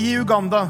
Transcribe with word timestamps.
I 0.00 0.16
Uganda, 0.16 0.68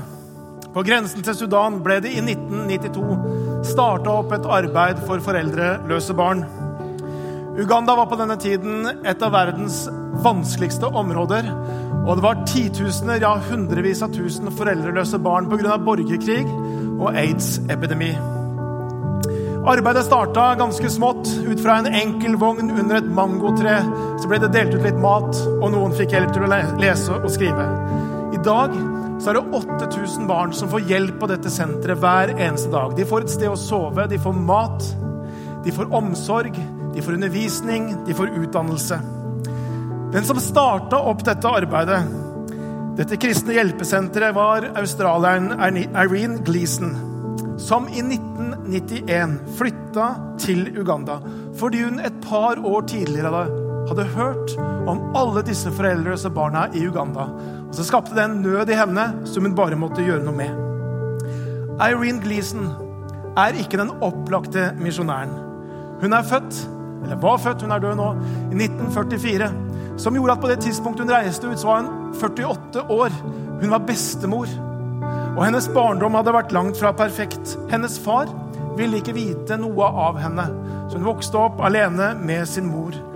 på 0.75 0.83
grensen 0.83 1.22
til 1.22 1.36
Sudan, 1.38 1.77
ble 1.84 2.00
det 2.02 2.10
i 2.10 2.23
1992 2.25 3.60
starta 3.68 4.17
opp 4.18 4.33
et 4.34 4.49
arbeid 4.58 4.99
for 5.06 5.22
foreldreløse 5.22 6.17
barn. 6.18 6.42
Uganda 7.54 7.95
var 7.95 8.08
på 8.11 8.19
denne 8.19 8.35
tiden 8.43 8.88
et 9.06 9.22
av 9.22 9.30
verdens 9.37 9.85
vanskeligste 10.24 10.90
områder. 10.90 11.46
Og 12.01 12.19
det 12.19 12.24
var 12.27 12.43
titusener, 12.48 13.22
ja 13.22 13.37
hundrevis 13.46 14.03
av 14.03 14.11
tusen 14.16 14.51
foreldreløse 14.51 15.22
barn 15.22 15.47
pga. 15.53 15.78
borgerkrig 15.78 16.42
og 16.98 17.15
aids-epidemi. 17.15 18.10
Arbeidet 19.62 20.09
starta 20.09 20.56
ganske 20.59 20.91
smått. 20.91 21.30
Ut 21.47 21.62
fra 21.62 21.78
en 21.78 21.92
enkel 21.95 22.34
vogn 22.41 22.73
under 22.73 22.98
et 22.98 23.12
mangotre 23.15 23.78
så 24.19 24.27
ble 24.27 24.42
det 24.42 24.56
delt 24.56 24.74
ut 24.74 24.83
litt 24.88 24.98
mat, 24.98 25.45
og 25.60 25.69
noen 25.70 25.95
fikk 25.95 26.16
hjelp 26.16 26.34
til 26.34 26.48
å 26.48 26.56
lese 26.83 27.20
og 27.20 27.30
skrive. 27.30 27.69
I 28.34 28.42
dag 28.42 28.74
så 29.20 29.30
er 29.30 29.37
det 29.37 29.52
8000 29.52 30.27
barn 30.28 30.52
som 30.56 30.70
får 30.73 30.87
hjelp 30.88 31.19
på 31.20 31.28
dette 31.28 31.52
senteret 31.52 32.01
hver 32.01 32.33
eneste 32.38 32.70
dag. 32.73 32.95
De 32.97 33.05
får 33.09 33.27
et 33.27 33.34
sted 33.34 33.52
å 33.52 33.59
sove, 33.59 34.06
de 34.09 34.19
får 34.20 34.38
mat, 34.48 34.87
de 35.65 35.74
får 35.77 35.92
omsorg, 35.97 36.56
de 36.95 37.05
får 37.05 37.19
undervisning, 37.19 37.91
de 38.06 38.16
får 38.16 38.33
utdannelse. 38.41 39.01
Den 40.11 40.27
som 40.27 40.41
starta 40.42 41.02
opp 41.06 41.20
dette 41.27 41.52
arbeidet, 41.61 42.01
dette 42.98 43.20
kristne 43.20 43.55
hjelpesenteret, 43.55 44.34
var 44.34 44.70
australieren 44.80 45.52
Irene 45.92 46.41
Gleeson, 46.47 46.97
som 47.61 47.87
i 47.92 48.00
1991 48.02 49.37
flytta 49.61 50.09
til 50.41 50.64
Uganda 50.80 51.20
fordi 51.61 51.83
hun 51.84 52.00
et 52.00 52.23
par 52.25 52.56
år 52.64 52.87
tidligere 52.89 53.28
hadde 53.34 53.59
hørt 53.99 54.57
om 54.89 55.17
alle 55.17 55.43
disse 55.43 55.71
foreldreløse 55.71 56.31
barna 56.31 56.69
i 56.75 56.87
Uganda. 56.87 57.27
Og 57.69 57.75
Så 57.75 57.85
skapte 57.85 58.15
det 58.15 58.25
en 58.25 58.43
nød 58.43 58.71
i 58.71 58.79
henne 58.79 59.27
som 59.27 59.45
hun 59.45 59.55
bare 59.55 59.77
måtte 59.77 60.03
gjøre 60.03 60.25
noe 60.25 60.35
med. 60.37 60.51
Irene 61.81 62.21
Gleason 62.21 62.70
er 63.37 63.56
ikke 63.59 63.79
den 63.79 63.91
opplagte 64.01 64.73
misjonæren. 64.79 65.33
Hun 66.01 66.12
er 66.12 66.23
født 66.23 66.69
eller 67.03 67.17
var 67.17 67.39
født, 67.39 67.62
hun 67.62 67.73
er 67.73 67.79
død 67.79 67.95
nå, 67.97 68.09
i 68.53 68.56
1944, 68.61 69.51
som 69.98 70.14
gjorde 70.14 70.33
at 70.33 70.41
på 70.41 70.48
det 70.48 70.61
tidspunktet 70.61 71.07
hun 71.07 71.14
reiste 71.14 71.48
ut, 71.48 71.59
så 71.59 71.67
var 71.67 71.81
hun 71.81 72.14
48 72.14 72.83
år. 72.91 73.11
Hun 73.61 73.70
var 73.70 73.86
bestemor. 73.89 74.47
Og 75.36 75.45
hennes 75.45 75.69
barndom 75.73 76.14
hadde 76.19 76.34
vært 76.34 76.53
langt 76.53 76.77
fra 76.81 76.92
perfekt. 76.92 77.57
Hennes 77.70 77.98
far 78.05 78.29
ville 78.77 79.01
ikke 79.01 79.17
vite 79.17 79.57
noe 79.61 79.89
av 79.89 80.20
henne, 80.20 80.45
så 80.91 80.98
hun 80.98 81.09
vokste 81.09 81.41
opp 81.41 81.61
alene 81.64 82.12
med 82.20 82.48
sin 82.48 82.69
mor. 82.69 83.09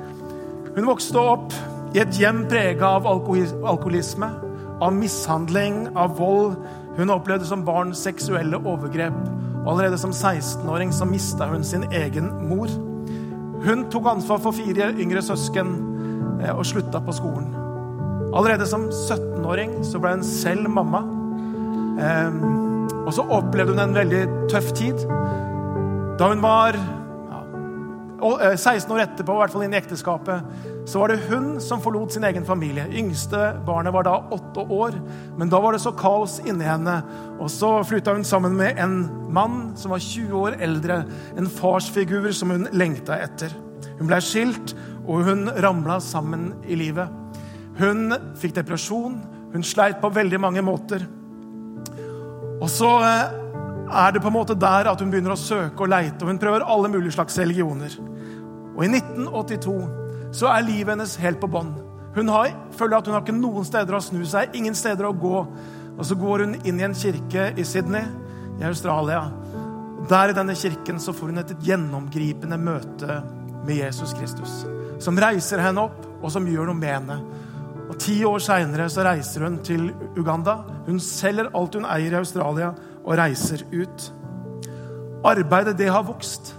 Hun 0.75 0.89
vokste 0.89 1.21
opp 1.21 1.55
i 1.95 2.01
et 2.03 2.17
hjem 2.19 2.45
prega 2.51 2.97
av 2.97 3.07
alkoholisme, 3.07 4.29
av 4.83 4.95
mishandling, 4.97 5.85
av 5.95 6.17
vold. 6.19 6.57
Hun 6.99 7.13
opplevde 7.15 7.47
som 7.47 7.63
barn 7.67 7.93
seksuelle 7.95 8.59
overgrep. 8.59 9.15
Allerede 9.65 9.99
som 9.99 10.11
16-åring 10.11 10.93
så 10.93 11.07
mista 11.07 11.47
hun 11.47 11.65
sin 11.65 11.87
egen 11.95 12.33
mor. 12.49 12.73
Hun 13.65 13.87
tok 13.91 14.11
ansvar 14.11 14.43
for 14.43 14.57
fire 14.57 14.91
yngre 15.01 15.23
søsken 15.25 15.71
eh, 16.43 16.51
og 16.51 16.67
slutta 16.67 17.01
på 17.01 17.15
skolen. 17.17 17.55
Allerede 18.35 18.67
som 18.67 18.89
17-åring 18.91 19.79
så 19.87 20.03
ble 20.03 20.17
hun 20.17 20.27
selv 20.27 20.69
mamma. 20.69 21.05
Ehm, 22.03 22.43
og 23.07 23.15
så 23.15 23.23
opplevde 23.31 23.77
hun 23.77 23.85
en 23.87 23.95
veldig 23.95 24.25
tøff 24.51 24.73
tid. 24.75 25.07
Da 26.19 26.33
hun 26.33 26.43
var 26.43 26.77
16 28.25 28.89
eh, 28.89 28.95
år 28.95 29.03
etterpå, 29.05 29.35
i 29.35 29.43
hvert 29.43 29.53
fall 29.53 29.65
inn 29.67 29.75
i 29.75 29.79
ekteskapet, 29.79 30.47
så 30.89 31.01
var 31.01 31.13
det 31.13 31.27
hun 31.29 31.61
som 31.61 31.83
forlot 31.85 32.15
sin 32.15 32.25
egen 32.25 32.47
familie. 32.47 32.87
Yngste 32.93 33.55
barnet 33.67 33.95
var 33.95 34.07
da 34.07 34.17
åtte 34.33 34.65
år, 34.73 34.97
men 35.39 35.53
da 35.53 35.61
var 35.61 35.77
det 35.77 35.83
så 35.85 35.93
kaos 35.97 36.39
inni 36.45 36.67
henne. 36.69 36.99
Og 37.39 37.51
så 37.53 37.77
flytta 37.85 38.15
hun 38.17 38.25
sammen 38.25 38.57
med 38.57 38.81
en 38.81 38.97
mann 39.35 39.75
som 39.81 39.93
var 39.95 40.03
20 40.05 40.41
år 40.41 40.59
eldre, 40.65 41.03
en 41.37 41.51
farsfigur 41.51 42.31
som 42.37 42.53
hun 42.55 42.69
lengta 42.73 43.19
etter. 43.21 43.53
Hun 43.99 44.09
blei 44.09 44.21
skilt, 44.25 44.75
og 45.05 45.27
hun 45.29 45.49
ramla 45.61 45.99
sammen 46.01 46.53
i 46.65 46.79
livet. 46.81 47.13
Hun 47.77 48.15
fikk 48.41 48.57
depresjon, 48.57 49.19
hun 49.53 49.67
sleit 49.67 50.01
på 50.01 50.13
veldig 50.15 50.41
mange 50.41 50.65
måter. 50.65 51.05
Og 52.63 52.71
så 52.71 52.91
eh, 53.05 53.41
er 53.91 54.15
det 54.15 54.23
på 54.23 54.31
en 54.31 54.37
måte 54.37 54.57
der 54.59 54.89
at 54.91 55.01
hun 55.03 55.11
begynner 55.13 55.35
å 55.35 55.41
søke 55.41 55.85
og 55.85 55.93
leite, 55.93 56.23
og 56.23 56.33
hun 56.33 56.41
prøver 56.41 56.65
alle 56.65 56.91
mulige 56.93 57.17
slags 57.17 57.37
religioner. 57.39 57.93
Og 58.75 58.85
i 58.85 58.91
1982 58.91 60.35
så 60.35 60.51
er 60.51 60.67
livet 60.67 60.95
hennes 60.97 61.17
helt 61.23 61.41
på 61.43 61.51
bånn. 61.51 61.73
Hun 62.15 62.31
har, 62.31 62.53
føler 62.75 62.99
at 62.99 63.09
hun 63.09 63.17
har 63.17 63.25
ikke 63.25 63.37
noen 63.37 63.67
steder 63.67 63.97
å 63.97 64.03
snu 64.03 64.23
seg, 64.27 64.55
ingen 64.55 64.75
steder 64.79 65.09
å 65.09 65.15
gå. 65.19 65.39
Og 65.95 66.07
så 66.07 66.17
går 66.19 66.45
hun 66.45 66.57
inn 66.67 66.79
i 66.81 66.87
en 66.87 66.97
kirke 66.99 67.51
i 67.59 67.67
Sydney 67.67 68.07
i 68.61 68.67
Australia. 68.67 69.25
Og 69.99 70.07
Der 70.11 70.31
i 70.31 70.37
denne 70.37 70.55
kirken 70.59 71.01
så 71.01 71.15
får 71.15 71.33
hun 71.33 71.43
et 71.43 71.55
gjennomgripende 71.65 72.59
møte 72.59 73.21
med 73.65 73.79
Jesus 73.79 74.15
Kristus. 74.19 74.63
Som 75.03 75.19
reiser 75.19 75.63
henne 75.63 75.87
opp, 75.89 76.03
og 76.23 76.31
som 76.33 76.47
gjør 76.49 76.71
noe 76.71 76.79
med 76.79 76.93
henne. 76.93 77.19
Og 77.89 77.99
Ti 78.01 78.17
år 78.27 78.43
seinere 78.43 78.89
reiser 79.07 79.47
hun 79.47 79.59
til 79.65 79.91
Uganda. 80.17 80.63
Hun 80.87 81.01
selger 81.03 81.51
alt 81.55 81.75
hun 81.75 81.87
eier 81.87 82.15
i 82.15 82.21
Australia, 82.21 82.73
og 83.05 83.19
reiser 83.19 83.67
ut. 83.73 84.11
Arbeidet, 85.25 85.77
det 85.79 85.91
har 85.93 86.07
vokst. 86.07 86.55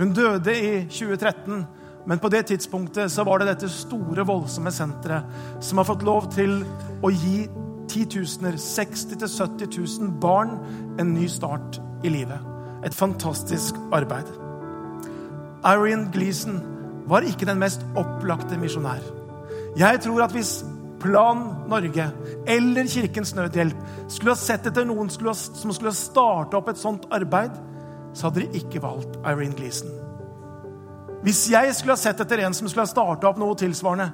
Hun 0.00 0.14
døde 0.16 0.52
i 0.56 0.84
2013, 0.88 1.66
men 2.06 2.18
på 2.18 2.28
det 2.32 2.46
tidspunktet 2.48 3.12
så 3.12 3.24
var 3.28 3.38
det 3.38 3.50
dette 3.50 3.68
store, 3.68 4.24
voldsomme 4.24 4.72
senteret 4.72 5.60
som 5.60 5.78
har 5.78 5.88
fått 5.90 6.06
lov 6.08 6.30
til 6.32 6.62
å 7.04 7.10
gi 7.12 7.42
titusener, 7.90 8.56
60 8.56 9.20
000-70 9.20 9.76
000 10.00 10.14
barn 10.22 10.56
en 10.98 11.12
ny 11.12 11.28
start 11.28 11.82
i 12.04 12.14
livet. 12.14 12.40
Et 12.84 12.96
fantastisk 12.96 13.76
arbeid. 13.92 14.30
Irene 15.68 16.08
Gleason 16.14 16.62
var 17.10 17.26
ikke 17.26 17.48
den 17.50 17.60
mest 17.60 17.84
opplagte 17.92 18.56
misjonær. 18.56 19.04
Jeg 19.76 20.00
tror 20.00 20.24
at 20.24 20.32
hvis 20.32 20.62
Plan 21.00 21.44
Norge 21.68 22.06
eller 22.48 22.88
Kirkens 22.88 23.34
Nødhjelp 23.36 23.76
skulle 24.08 24.32
ha 24.32 24.40
sett 24.40 24.66
etter 24.68 24.88
noen 24.88 25.12
som 25.12 25.72
skulle 25.72 25.92
ha 25.92 25.96
starta 25.96 26.56
opp 26.56 26.72
et 26.72 26.80
sånt 26.80 27.06
arbeid, 27.12 27.52
så 28.14 28.28
hadde 28.28 28.44
de 28.44 28.60
ikke 28.60 28.82
valgt 28.82 29.18
Irene 29.22 29.56
Gleason. 29.56 29.90
Hvis 31.24 31.44
jeg 31.52 31.74
skulle 31.76 31.94
ha 31.96 32.00
sett 32.00 32.20
etter 32.22 32.40
en 32.46 32.54
som 32.56 32.68
skulle 32.68 32.86
ha 32.86 32.90
starta 32.90 33.28
opp 33.28 33.40
noe 33.40 33.56
tilsvarende, 33.58 34.08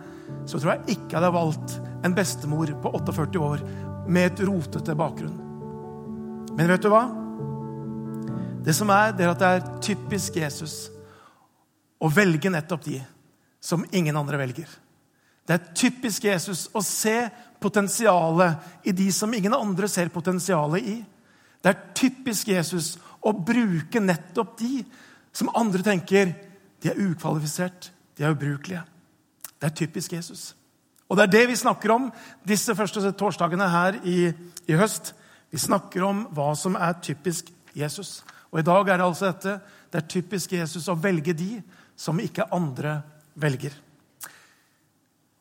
så 0.49 0.59
tror 0.59 0.75
jeg 0.75 0.97
ikke 0.97 1.13
jeg 1.15 1.21
hadde 1.21 1.35
valgt 1.37 1.77
en 2.07 2.17
bestemor 2.17 2.73
på 2.83 2.93
48 2.99 3.43
år 3.43 3.63
med 4.11 4.33
et 4.33 4.43
rotete 4.47 4.97
bakgrunn. 4.99 5.37
Men 6.57 6.71
vet 6.73 6.83
du 6.83 6.91
hva? 6.91 7.05
Det 8.67 8.75
som 8.75 8.91
er, 8.91 9.13
det 9.15 9.27
er 9.27 9.33
at 9.33 9.43
det 9.43 9.51
er 9.55 9.69
typisk 9.85 10.39
Jesus 10.41 10.89
å 12.03 12.11
velge 12.11 12.51
nettopp 12.51 12.83
de 12.89 12.99
som 13.63 13.85
ingen 13.95 14.17
andre 14.19 14.41
velger. 14.41 14.69
Det 15.47 15.55
er 15.55 15.75
typisk 15.79 16.27
Jesus 16.27 16.65
å 16.75 16.83
se 16.83 17.29
potensialet 17.63 18.87
i 18.87 18.95
de 18.95 19.07
som 19.15 19.33
ingen 19.35 19.55
andre 19.55 19.89
ser 19.91 20.11
potensialet 20.11 20.83
i. 20.91 20.97
Det 21.63 21.71
er 21.71 21.85
typisk 21.95 22.51
Jesus 22.51 22.97
å 23.27 23.35
bruke 23.35 24.03
nettopp 24.03 24.57
de 24.61 24.85
som 25.37 25.53
andre 25.59 25.85
tenker 25.85 26.33
de 26.83 26.93
er 26.93 27.01
ukvalifisert, 27.01 27.91
de 28.17 28.25
er 28.25 28.33
ubrukelige. 28.37 28.83
Det 29.57 29.69
er 29.69 29.77
typisk 29.77 30.15
Jesus. 30.17 30.55
Og 31.09 31.17
det 31.17 31.27
er 31.27 31.33
det 31.35 31.45
vi 31.51 31.59
snakker 31.59 31.93
om 31.95 32.09
disse 32.47 32.75
første 32.77 33.13
torsdagene 33.19 33.69
her 33.71 33.99
i, 34.05 34.31
i 34.67 34.79
høst. 34.79 35.13
Vi 35.51 35.61
snakker 35.61 36.05
om 36.05 36.25
hva 36.35 36.51
som 36.59 36.77
er 36.79 36.99
typisk 37.03 37.53
Jesus. 37.77 38.21
Og 38.51 38.61
i 38.61 38.67
dag 38.67 38.89
er 38.89 38.99
det 38.99 39.07
altså 39.07 39.31
dette. 39.31 39.59
Det 39.91 40.01
er 40.01 40.11
typisk 40.11 40.57
Jesus 40.57 40.89
å 40.91 40.99
velge 40.99 41.35
de 41.37 41.61
som 41.97 42.21
ikke 42.21 42.49
andre 42.53 42.99
velger. 43.39 43.75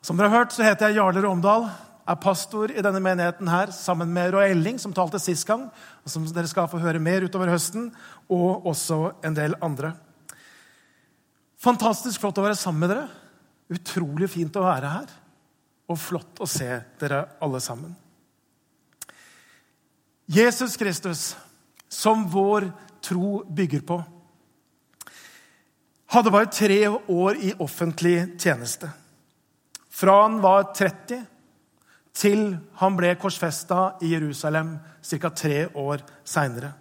Som 0.05 0.19
dere 0.19 0.29
har 0.29 0.43
hørt, 0.43 0.53
så 0.53 0.63
heter 0.63 0.91
jeg 0.91 0.99
Jarle 0.99 1.23
Romdal. 1.25 1.65
Er 2.05 2.19
pastor 2.21 2.69
i 2.69 2.83
denne 2.85 3.01
menigheten 3.01 3.49
her 3.49 3.71
sammen 3.73 4.11
med 4.13 4.35
Roy 4.35 4.51
Elling, 4.53 4.77
som 4.81 4.93
talte 4.93 5.19
sist 5.21 5.47
gang. 5.47 5.67
og 6.03 6.11
Som 6.11 6.27
dere 6.29 6.49
skal 6.49 6.69
få 6.69 6.81
høre 6.83 7.01
mer 7.01 7.25
utover 7.25 7.49
høsten, 7.49 7.89
og 8.29 8.67
også 8.69 9.15
en 9.25 9.37
del 9.37 9.57
andre. 9.65 9.95
Fantastisk 11.57 12.21
flott 12.21 12.37
å 12.37 12.45
være 12.45 12.59
sammen 12.59 12.85
med 12.85 12.93
dere. 12.93 13.07
Utrolig 13.73 14.29
fint 14.29 14.57
å 14.59 14.67
være 14.67 14.95
her. 14.99 15.13
Og 15.89 15.97
flott 16.01 16.41
å 16.41 16.49
se 16.49 16.69
dere 17.01 17.25
alle 17.41 17.61
sammen. 17.61 17.95
Jesus 20.25 20.77
Kristus, 20.77 21.31
som 21.89 22.25
vår 22.29 22.69
tro 23.05 23.39
bygger 23.49 23.85
på 23.85 23.99
hadde 26.15 26.31
bare 26.31 26.51
tre 26.51 26.79
år 26.87 27.39
i 27.43 27.53
offentlig 27.59 28.17
tjeneste. 28.39 28.89
Fra 29.89 30.21
han 30.23 30.39
var 30.43 30.69
30 30.75 31.23
til 32.15 32.55
han 32.79 32.95
ble 32.95 33.11
korsfesta 33.19 33.97
i 34.05 34.13
Jerusalem 34.13 34.77
ca. 35.03 35.29
tre 35.29 35.67
år 35.75 36.03
seinere. 36.23 36.71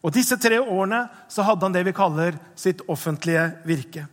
Og 0.00 0.14
disse 0.14 0.38
tre 0.40 0.60
årene 0.60 1.02
så 1.28 1.44
hadde 1.44 1.66
han 1.66 1.74
det 1.74 1.84
vi 1.84 1.96
kaller 1.96 2.38
sitt 2.56 2.80
offentlige 2.88 3.50
virke. 3.68 4.06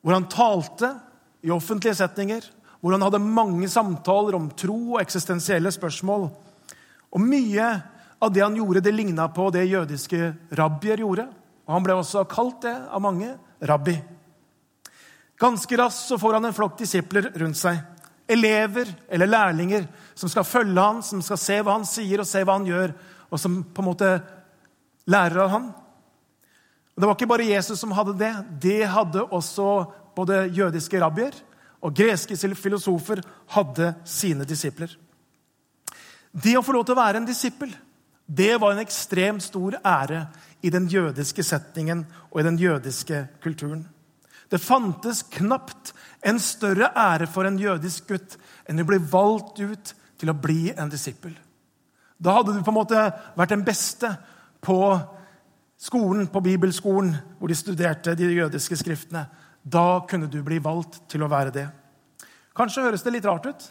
Hvor 0.00 0.16
han 0.16 0.30
talte 0.30 0.94
i 1.42 1.50
offentlige 1.52 1.98
setninger, 1.98 2.46
hvor 2.80 2.96
han 2.96 3.04
hadde 3.04 3.20
mange 3.22 3.68
samtaler 3.70 4.38
om 4.38 4.48
tro 4.58 4.78
og 4.94 5.02
eksistensielle 5.02 5.70
spørsmål. 5.74 6.30
Og 7.12 7.20
mye 7.22 7.68
av 8.22 8.32
det 8.32 8.42
han 8.42 8.56
gjorde, 8.56 8.82
det 8.82 8.94
ligna 8.94 9.28
på 9.34 9.50
det 9.54 9.66
jødiske 9.68 10.32
rabbier 10.58 11.02
gjorde. 11.02 11.28
Og 11.66 11.76
han 11.76 11.84
ble 11.84 11.98
også 11.98 12.24
kalt 12.30 12.64
det 12.64 12.74
av 12.74 13.02
mange 13.04 13.34
rabbi. 13.62 13.98
Ganske 15.42 15.78
raskt 15.78 16.08
så 16.08 16.18
får 16.18 16.38
han 16.38 16.48
en 16.48 16.56
flokk 16.56 16.78
disipler 16.80 17.30
rundt 17.42 17.58
seg. 17.58 17.78
Elever 18.28 18.88
eller 19.08 19.26
lærlinger 19.26 19.86
som 20.14 20.30
skal 20.30 20.46
følge 20.46 20.80
han, 20.80 21.02
som 21.02 21.22
skal 21.22 21.40
se 21.40 21.58
hva 21.62 21.76
han 21.78 21.86
sier 21.88 22.22
og 22.22 22.28
se 22.28 22.42
hva 22.44 22.56
han 22.58 22.68
gjør, 22.68 22.94
og 23.32 23.40
som 23.40 23.60
på 23.64 23.82
en 23.82 23.88
måte 23.88 24.10
lærer 25.10 25.44
av 25.44 25.52
han. 25.52 25.70
Og 26.92 27.00
Det 27.00 27.08
var 27.08 27.16
ikke 27.16 27.30
bare 27.32 27.48
Jesus 27.48 27.80
som 27.80 27.94
hadde 27.96 28.18
det. 28.20 28.32
Det 28.62 28.82
hadde 28.88 29.24
også 29.24 29.68
både 30.16 30.46
jødiske 30.52 31.00
rabbier 31.00 31.34
og 31.82 31.94
greske 31.96 32.36
filosofer 32.54 33.22
hadde 33.56 33.94
sine 34.04 34.44
disipler. 34.44 34.92
Det 36.32 36.56
å 36.56 36.62
få 36.62 36.72
lov 36.72 36.84
til 36.86 36.94
å 36.94 37.02
være 37.02 37.18
en 37.20 37.28
disippel 37.28 37.72
det 38.26 38.56
var 38.60 38.72
en 38.72 38.82
ekstremt 38.82 39.42
stor 39.42 39.76
ære 39.84 40.26
i 40.62 40.70
den 40.70 40.86
jødiske 40.88 41.42
setningen 41.42 42.06
og 42.30 42.40
i 42.40 42.44
den 42.46 42.58
jødiske 42.58 43.26
kulturen. 43.42 43.82
Det 44.52 44.60
fantes 44.60 45.22
knapt 45.32 45.94
en 46.28 46.36
større 46.42 46.90
ære 46.92 47.26
for 47.30 47.48
en 47.48 47.56
jødisk 47.56 48.10
gutt 48.12 48.36
enn 48.68 48.82
å 48.82 48.88
bli 48.88 48.98
valgt 49.00 49.62
ut 49.62 49.94
til 50.20 50.28
å 50.28 50.36
bli 50.36 50.68
en 50.76 50.92
disippel. 50.92 51.32
Da 52.20 52.36
hadde 52.36 52.52
du 52.54 52.60
på 52.60 52.70
en 52.70 52.76
måte 52.76 53.06
vært 53.38 53.54
den 53.54 53.64
beste 53.64 54.12
på 54.62 54.76
skolen, 55.80 56.28
på 56.28 56.44
bibelskolen, 56.44 57.14
hvor 57.38 57.50
de 57.50 57.56
studerte 57.58 58.14
de 58.18 58.28
jødiske 58.28 58.76
skriftene. 58.78 59.24
Da 59.64 60.02
kunne 60.10 60.28
du 60.30 60.42
bli 60.44 60.60
valgt 60.62 61.00
til 61.10 61.24
å 61.24 61.30
være 61.32 61.54
det. 61.54 61.66
Kanskje 62.54 62.84
høres 62.84 63.02
det 63.02 63.16
litt 63.16 63.26
rart 63.26 63.48
ut, 63.48 63.66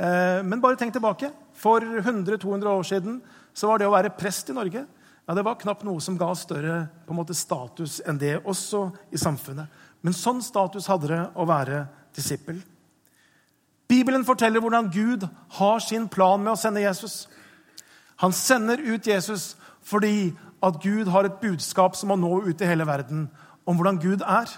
eh, 0.00 0.40
men 0.42 0.62
bare 0.62 0.80
tenk 0.80 0.96
tilbake. 0.96 1.30
For 1.52 1.84
100-200 1.84 2.72
år 2.72 2.82
siden 2.82 3.20
så 3.52 3.68
var 3.68 3.78
det 3.78 3.86
å 3.90 3.94
være 3.94 4.16
prest 4.16 4.50
i 4.50 4.56
Norge 4.56 4.86
ja, 5.26 5.34
det 5.34 5.42
var 5.42 5.58
knapt 5.58 5.82
noe 5.86 6.00
som 6.02 6.18
ga 6.18 6.28
større 6.38 6.86
på 7.06 7.14
en 7.14 7.18
måte, 7.18 7.34
status 7.34 7.98
enn 8.06 8.18
det, 8.20 8.36
også 8.46 8.86
i 9.10 9.18
samfunnet. 9.18 9.66
Men 10.06 10.14
sånn 10.14 10.42
status 10.44 10.86
hadde 10.86 11.10
det 11.10 11.22
å 11.34 11.46
være 11.48 11.86
disippel. 12.14 12.60
Bibelen 13.90 14.26
forteller 14.26 14.62
hvordan 14.62 14.90
Gud 14.94 15.26
har 15.58 15.82
sin 15.82 16.06
plan 16.10 16.42
med 16.42 16.54
å 16.54 16.60
sende 16.60 16.82
Jesus. 16.82 17.26
Han 18.22 18.34
sender 18.34 18.82
ut 18.82 19.06
Jesus 19.06 19.54
fordi 19.86 20.34
at 20.62 20.78
Gud 20.82 21.10
har 21.14 21.26
et 21.26 21.42
budskap 21.42 21.98
som 21.98 22.10
må 22.10 22.16
nå 22.18 22.40
ut 22.48 22.62
i 22.62 22.66
hele 22.66 22.86
verden, 22.86 23.26
om 23.66 23.76
hvordan 23.78 24.00
Gud 24.02 24.22
er. 24.26 24.50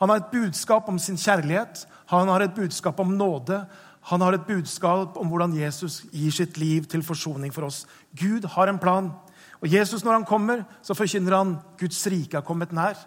Han 0.00 0.12
har 0.12 0.22
et 0.22 0.32
budskap 0.32 0.88
om 0.88 1.00
sin 1.00 1.18
kjærlighet, 1.20 1.84
han 2.08 2.30
har 2.32 2.44
et 2.44 2.56
budskap 2.56 3.00
om 3.00 3.16
nåde. 3.16 3.64
Han 4.08 4.22
har 4.24 4.32
et 4.32 4.46
budskap 4.48 5.18
om 5.20 5.28
hvordan 5.28 5.52
Jesus 5.58 6.00
gir 6.12 6.32
sitt 6.32 6.56
liv 6.56 6.86
til 6.88 7.02
forsoning 7.04 7.52
for 7.52 7.66
oss. 7.66 7.82
Gud 8.16 8.46
har 8.54 8.70
en 8.70 8.78
plan. 8.80 9.10
Og 9.58 9.72
Jesus, 9.72 10.04
når 10.04 10.20
han 10.20 10.28
kommer, 10.28 10.62
så 10.82 10.94
forkynner 10.94 11.34
han 11.34 11.56
Guds 11.80 12.00
rike 12.10 12.38
har 12.38 12.46
kommet 12.46 12.74
nær. 12.76 12.98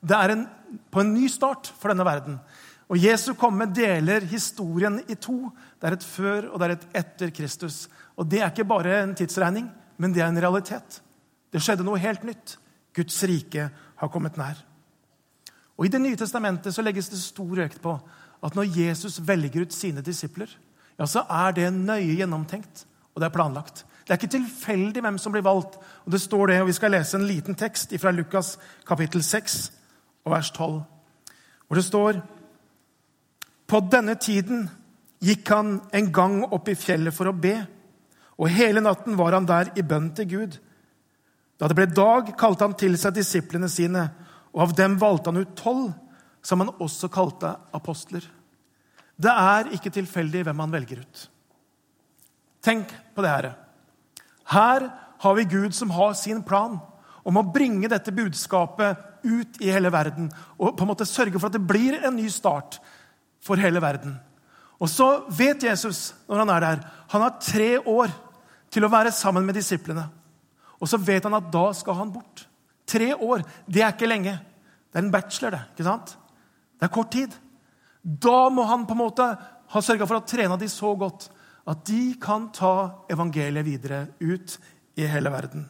Det 0.00 0.16
er 0.16 0.34
en, 0.34 0.44
på 0.92 1.02
en 1.02 1.14
ny 1.14 1.26
start 1.30 1.72
for 1.80 1.90
denne 1.90 2.06
verden. 2.06 2.38
Og 2.86 3.00
Jesu 3.02 3.32
komme 3.34 3.66
deler 3.74 4.26
historien 4.30 5.00
i 5.10 5.16
to. 5.18 5.50
Det 5.80 5.88
er 5.88 5.96
et 5.96 6.06
før 6.06 6.52
og 6.52 6.60
det 6.60 6.68
er 6.68 6.74
et 6.76 6.86
etter 7.02 7.32
Kristus. 7.34 7.86
Og 8.14 8.28
Det 8.30 8.40
er 8.40 8.52
ikke 8.52 8.68
bare 8.68 9.00
en 9.02 9.16
tidsregning, 9.18 9.66
men 9.98 10.14
det 10.14 10.22
er 10.22 10.30
en 10.30 10.42
realitet. 10.42 11.00
Det 11.50 11.62
skjedde 11.62 11.86
noe 11.86 11.98
helt 11.98 12.22
nytt. 12.26 12.56
Guds 12.94 13.18
rike 13.28 13.68
har 13.96 14.12
kommet 14.12 14.38
nær. 14.38 14.62
Og 15.76 15.86
I 15.86 15.92
Det 15.92 16.00
nye 16.00 16.16
testamentet 16.16 16.72
så 16.74 16.82
legges 16.82 17.10
det 17.10 17.18
stor 17.20 17.58
økt 17.66 17.82
på 17.82 17.98
at 18.44 18.54
når 18.54 18.70
Jesus 18.76 19.18
velger 19.20 19.66
ut 19.66 19.72
sine 19.72 20.02
disipler, 20.04 20.48
ja, 20.98 21.06
så 21.06 21.24
er 21.28 21.52
det 21.52 21.72
nøye 21.72 22.16
gjennomtenkt, 22.16 22.86
og 23.14 23.20
det 23.20 23.26
er 23.26 23.34
planlagt. 23.34 23.84
Det 24.06 24.14
er 24.14 24.20
ikke 24.20 24.36
tilfeldig 24.36 25.02
hvem 25.02 25.16
som 25.18 25.34
blir 25.34 25.42
valgt. 25.42 25.80
Og 26.06 26.12
det 26.14 26.20
står 26.22 26.46
det, 26.46 26.60
og 26.62 26.68
Vi 26.70 26.76
skal 26.78 26.94
lese 26.94 27.16
en 27.18 27.26
liten 27.26 27.58
tekst 27.58 27.90
fra 27.98 28.12
Lukas 28.14 28.54
kapittel 28.86 29.22
6 29.22 29.72
og 30.24 30.32
vers 30.32 30.50
12, 30.50 30.82
hvor 31.66 31.74
det 31.74 31.84
står 31.84 32.20
På 33.66 33.80
denne 33.90 34.14
tiden 34.14 34.68
gikk 35.18 35.48
han 35.50 35.80
en 35.92 36.12
gang 36.12 36.44
opp 36.44 36.68
i 36.68 36.78
fjellet 36.78 37.14
for 37.14 37.26
å 37.26 37.34
be, 37.34 37.56
og 38.38 38.52
hele 38.52 38.80
natten 38.80 39.16
var 39.18 39.34
han 39.34 39.48
der 39.48 39.72
i 39.74 39.82
bønn 39.82 40.12
til 40.14 40.28
Gud. 40.30 40.58
Da 41.58 41.66
det 41.66 41.74
ble 41.74 41.86
dag, 41.90 42.30
kalte 42.38 42.62
han 42.62 42.76
til 42.78 42.94
seg 43.00 43.16
disiplene 43.16 43.68
sine, 43.72 44.04
og 44.54 44.68
av 44.68 44.76
dem 44.76 44.98
valgte 45.00 45.32
han 45.32 45.42
ut 45.42 45.56
tolv, 45.58 45.90
som 46.46 46.62
han 46.62 46.70
også 46.78 47.10
kalte 47.10 47.56
apostler. 47.74 48.22
Det 49.16 49.32
er 49.32 49.72
ikke 49.74 49.90
tilfeldig 49.90 50.44
hvem 50.46 50.62
han 50.62 50.74
velger 50.76 51.00
ut. 51.02 51.28
Tenk 52.62 52.92
på 53.16 53.24
det 53.24 53.32
her. 53.32 53.65
Her 54.52 54.90
har 55.18 55.34
vi 55.34 55.44
Gud 55.44 55.74
som 55.74 55.90
har 55.90 56.14
sin 56.18 56.42
plan 56.46 56.78
om 57.26 57.38
å 57.40 57.48
bringe 57.52 57.90
dette 57.90 58.14
budskapet 58.14 59.00
ut 59.26 59.58
i 59.62 59.72
hele 59.74 59.90
verden 59.90 60.28
og 60.54 60.76
på 60.76 60.84
en 60.84 60.90
måte 60.92 61.08
sørge 61.08 61.40
for 61.40 61.48
at 61.48 61.56
det 61.56 61.66
blir 61.66 61.98
en 61.98 62.14
ny 62.14 62.28
start 62.30 62.78
for 63.42 63.58
hele 63.58 63.82
verden. 63.82 64.14
Og 64.78 64.90
så 64.92 65.08
vet 65.32 65.64
Jesus 65.66 66.12
når 66.28 66.44
han 66.44 66.52
er 66.54 66.66
der, 66.66 66.84
han 67.10 67.24
har 67.24 67.40
tre 67.42 67.70
år 67.80 68.12
til 68.70 68.86
å 68.86 68.92
være 68.92 69.14
sammen 69.14 69.46
med 69.46 69.56
disiplene. 69.56 70.04
Og 70.76 70.90
så 70.90 71.00
vet 71.00 71.24
han 71.24 71.38
at 71.38 71.48
da 71.52 71.70
skal 71.74 71.96
han 71.98 72.12
bort. 72.12 72.44
Tre 72.86 73.14
år, 73.14 73.42
det 73.66 73.82
er 73.82 73.94
ikke 73.94 74.08
lenge. 74.10 74.36
Det 74.92 75.00
er 75.00 75.06
en 75.06 75.12
bachelor, 75.14 75.56
det. 75.56 75.62
ikke 75.72 75.86
sant? 75.88 76.12
Det 76.76 76.86
er 76.86 76.92
kort 76.92 77.10
tid. 77.14 77.32
Da 78.02 78.46
må 78.52 78.66
han 78.68 78.84
på 78.86 78.94
en 78.94 79.00
måte 79.00 79.26
ha 79.72 79.82
sørga 79.82 80.06
for 80.06 80.20
å 80.20 80.26
trene 80.28 80.58
de 80.60 80.68
så 80.70 80.92
godt 80.98 81.30
at 81.66 81.82
de 81.88 82.14
kan 82.22 82.50
ta 82.54 83.06
evangeliet 83.10 83.66
videre 83.66 84.06
ut 84.20 84.58
i 84.96 85.06
hele 85.10 85.32
verden. 85.34 85.66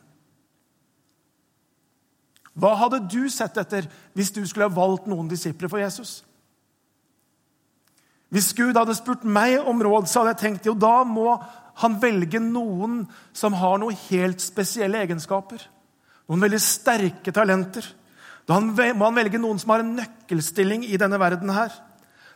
Hva 2.57 2.73
hadde 2.81 3.03
du 3.13 3.29
sett 3.33 3.57
etter 3.61 3.89
hvis 4.17 4.33
du 4.33 4.43
skulle 4.47 4.69
ha 4.69 4.77
valgt 4.77 5.09
noen 5.11 5.29
disipler 5.29 5.69
for 5.73 5.81
Jesus? 5.81 6.23
Hvis 8.33 8.53
Gud 8.57 8.77
hadde 8.77 8.97
spurt 8.97 9.25
meg 9.29 9.61
om 9.61 9.81
råd, 9.85 10.09
så 10.09 10.23
hadde 10.23 10.35
jeg 10.35 10.43
tenkt 10.43 10.69
jo 10.69 10.75
da 10.77 11.05
må 11.09 11.37
han 11.83 11.99
velge 12.01 12.41
noen 12.41 13.03
som 13.37 13.57
har 13.61 13.77
noen 13.81 13.97
helt 14.09 14.41
spesielle 14.41 15.03
egenskaper. 15.05 15.61
Noen 16.27 16.47
veldig 16.47 16.61
sterke 16.63 17.33
talenter. 17.35 17.85
Da 18.49 18.59
må 18.61 19.05
han 19.05 19.19
velge 19.19 19.41
noen 19.43 19.61
som 19.61 19.75
har 19.75 19.85
en 19.85 19.95
nøkkelstilling 19.99 20.87
i 20.89 20.99
denne 21.01 21.21
verden 21.21 21.53
her. 21.55 21.75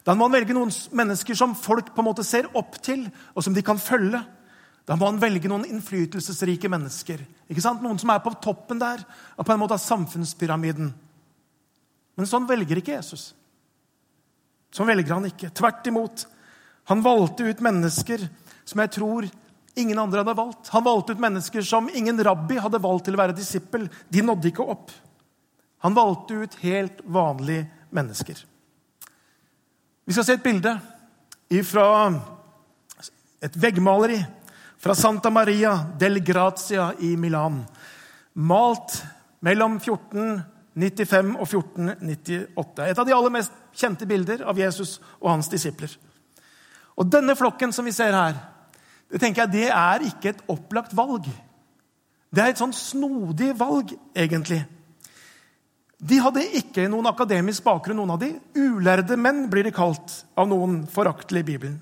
Da 0.07 0.15
må 0.17 0.27
han 0.27 0.35
velge 0.35 0.57
noen 0.57 0.73
mennesker 0.97 1.37
som 1.37 1.57
folk 1.59 1.93
på 1.95 2.03
en 2.03 2.09
måte 2.09 2.25
ser 2.27 2.49
opp 2.57 2.79
til, 2.85 3.05
og 3.35 3.45
som 3.45 3.57
de 3.57 3.65
kan 3.65 3.81
følge. 3.81 4.23
Da 4.89 4.97
må 4.97 5.07
han 5.11 5.21
velge 5.23 5.51
noen 5.51 5.67
innflytelsesrike 5.69 6.71
mennesker. 6.73 7.21
Ikke 7.51 7.63
sant? 7.65 7.83
Noen 7.85 8.01
som 8.01 8.11
er 8.11 8.23
på 8.25 8.33
toppen 8.43 8.81
der 8.81 9.05
og 9.37 9.45
på 9.45 9.55
en 9.55 9.61
måte 9.61 9.77
av 9.77 9.85
samfunnspyramiden. 9.85 10.89
Men 12.17 12.29
sånn 12.29 12.49
velger 12.49 12.81
ikke 12.81 12.97
Jesus. 12.97 13.31
Sånn 14.75 14.89
velger 14.91 15.15
han 15.15 15.29
ikke. 15.29 15.53
Tvert 15.55 15.87
imot. 15.91 16.25
Han 16.91 17.05
valgte 17.05 17.47
ut 17.47 17.63
mennesker 17.63 18.25
som 18.67 18.83
jeg 18.83 18.93
tror 18.97 19.29
ingen 19.79 19.99
andre 19.99 20.25
hadde 20.25 20.37
valgt. 20.39 20.73
Han 20.75 20.87
valgte 20.87 21.15
ut 21.15 21.23
mennesker 21.23 21.65
som 21.67 21.91
ingen 21.95 22.19
rabbi 22.25 22.59
hadde 22.61 22.83
valgt 22.83 23.07
til 23.09 23.19
å 23.19 23.23
være 23.23 23.37
disippel. 23.37 23.87
De 24.09 24.25
nådde 24.25 24.51
ikke 24.51 24.67
opp. 24.75 24.91
Han 25.87 25.97
valgte 25.97 26.43
ut 26.43 26.59
helt 26.65 27.01
vanlige 27.07 27.69
mennesker. 27.95 28.43
Vi 30.11 30.15
skal 30.15 30.25
se 30.27 30.35
et 30.35 30.43
bilde 30.43 30.73
fra 31.63 31.89
et 33.47 33.57
veggmaleri 33.63 34.17
fra 34.83 34.97
Santa 34.99 35.31
Maria 35.31 35.77
del 36.01 36.19
Grazia 36.27 36.89
i 36.99 37.13
Milan. 37.15 37.61
Malt 38.35 38.97
mellom 39.47 39.77
1495 39.79 41.31
og 41.37 41.47
1498. 41.47 42.89
Et 42.91 42.99
av 42.99 43.07
de 43.07 43.15
aller 43.15 43.35
mest 43.37 43.55
kjente 43.71 44.11
bilder 44.11 44.43
av 44.51 44.59
Jesus 44.59 44.97
og 45.21 45.31
hans 45.31 45.53
disipler. 45.53 45.95
Og 46.99 47.07
Denne 47.07 47.39
flokken 47.39 47.71
som 47.71 47.87
vi 47.87 47.95
ser 47.95 48.11
her, 48.11 48.35
det 49.15 49.23
tenker 49.23 49.45
jeg, 49.45 49.55
det 49.55 49.69
er 49.71 50.09
ikke 50.11 50.35
et 50.35 50.43
opplagt 50.51 50.99
valg. 50.99 51.31
Det 52.35 52.43
er 52.43 52.51
et 52.51 52.59
sånn 52.59 52.75
snodig 52.75 53.55
valg, 53.63 53.95
egentlig. 54.19 54.65
De 56.01 56.17
hadde 56.17 56.47
ikke 56.57 56.87
noen 56.89 57.11
akademisk 57.11 57.65
bakgrunn, 57.67 57.99
noen 58.01 58.15
av 58.15 58.21
de. 58.23 58.33
Ulærde 58.57 59.19
menn 59.21 59.45
blir 59.53 59.67
de 59.69 59.73
kalt 59.75 60.23
av 60.39 60.49
noen 60.49 60.83
foraktelig 60.89 61.43
i 61.45 61.49
Bibelen. 61.53 61.79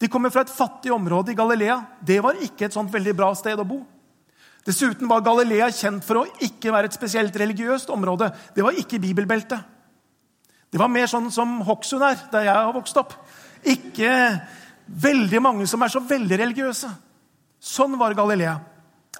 De 0.00 0.08
kommer 0.10 0.32
fra 0.34 0.42
et 0.42 0.50
fattig 0.50 0.90
område 0.90 1.30
i 1.30 1.38
Galilea. 1.38 1.76
Det 2.00 2.16
var 2.24 2.40
ikke 2.42 2.66
et 2.66 2.74
sånt 2.74 2.90
veldig 2.90 3.12
bra 3.14 3.28
sted 3.38 3.60
å 3.60 3.68
bo. 3.68 3.82
Dessuten 4.66 5.10
var 5.10 5.22
Galilea 5.26 5.68
kjent 5.74 6.06
for 6.06 6.22
å 6.22 6.26
ikke 6.42 6.72
være 6.72 6.88
et 6.88 6.96
spesielt 6.96 7.36
religiøst 7.38 7.92
område. 7.92 8.30
Det 8.56 8.64
var 8.64 8.78
ikke 8.78 9.00
bibelbeltet. 9.02 9.60
Det 10.72 10.80
var 10.80 10.88
mer 10.88 11.10
sånn 11.10 11.28
som 11.34 11.58
Hokksund 11.66 12.02
er, 12.06 12.20
der 12.32 12.46
jeg 12.48 12.56
har 12.56 12.74
vokst 12.74 12.96
opp. 12.96 13.12
Ikke 13.60 14.10
veldig 14.86 15.42
mange 15.44 15.66
som 15.70 15.82
er 15.84 15.92
så 15.92 16.00
veldig 16.00 16.38
religiøse. 16.40 16.88
Sånn 17.62 17.98
var 18.00 18.16
Galilea. 18.16 18.56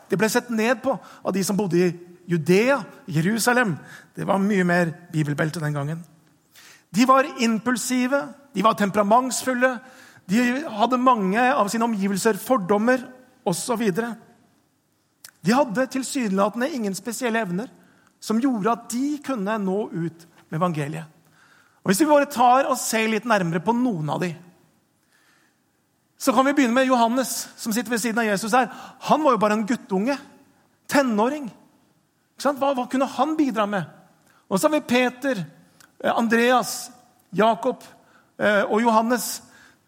Det 0.08 0.18
ble 0.18 0.30
sett 0.32 0.48
ned 0.50 0.80
på 0.82 0.96
av 0.96 1.34
de 1.36 1.44
som 1.44 1.58
bodde 1.58 1.78
i 1.78 1.92
Judea, 2.28 2.82
Jerusalem. 3.06 3.76
Det 4.14 4.26
var 4.28 4.42
mye 4.42 4.64
mer 4.64 4.92
bibelbelte 5.12 5.60
den 5.60 5.74
gangen. 5.74 6.04
De 6.92 7.06
var 7.08 7.26
impulsive, 7.40 8.20
de 8.54 8.64
var 8.64 8.76
temperamentsfulle, 8.76 9.78
de 10.28 10.42
hadde 10.68 11.00
mange 11.00 11.40
av 11.40 11.68
sine 11.72 11.86
omgivelser 11.88 12.38
fordommer 12.40 13.02
osv. 13.48 13.82
De 15.42 15.54
hadde 15.56 15.88
tilsynelatende 15.90 16.70
ingen 16.70 16.94
spesielle 16.94 17.42
evner 17.42 17.72
som 18.22 18.38
gjorde 18.40 18.70
at 18.70 18.86
de 18.92 19.16
kunne 19.24 19.56
nå 19.58 19.88
ut 19.90 20.26
med 20.48 20.60
evangeliet. 20.60 21.08
Og 21.82 21.90
Hvis 21.90 22.00
vi 22.04 22.06
bare 22.06 22.30
tar 22.30 22.68
og 22.70 22.78
ser 22.78 23.08
litt 23.10 23.26
nærmere 23.26 23.62
på 23.64 23.74
noen 23.74 24.12
av 24.14 24.20
de, 24.22 24.30
så 26.22 26.30
kan 26.30 26.46
vi 26.46 26.52
begynne 26.54 26.76
med 26.76 26.86
Johannes, 26.86 27.48
som 27.58 27.74
sitter 27.74 27.90
ved 27.90 27.98
siden 27.98 28.20
av 28.22 28.28
Jesus 28.28 28.52
her. 28.54 28.68
Han 29.08 29.24
var 29.24 29.34
jo 29.34 29.40
bare 29.42 29.56
en 29.58 29.66
guttunge. 29.66 30.14
Tenåring. 30.86 31.48
Hva, 32.40 32.72
hva 32.72 32.86
kunne 32.90 33.08
han 33.18 33.36
bidra 33.36 33.66
med? 33.66 33.88
Og 34.48 34.58
så 34.58 34.68
har 34.68 34.76
vi 34.76 34.86
Peter, 34.86 35.44
eh, 36.02 36.12
Andreas, 36.12 36.90
Jakob 37.32 37.84
eh, 38.38 38.62
og 38.64 38.82
Johannes. 38.82 39.42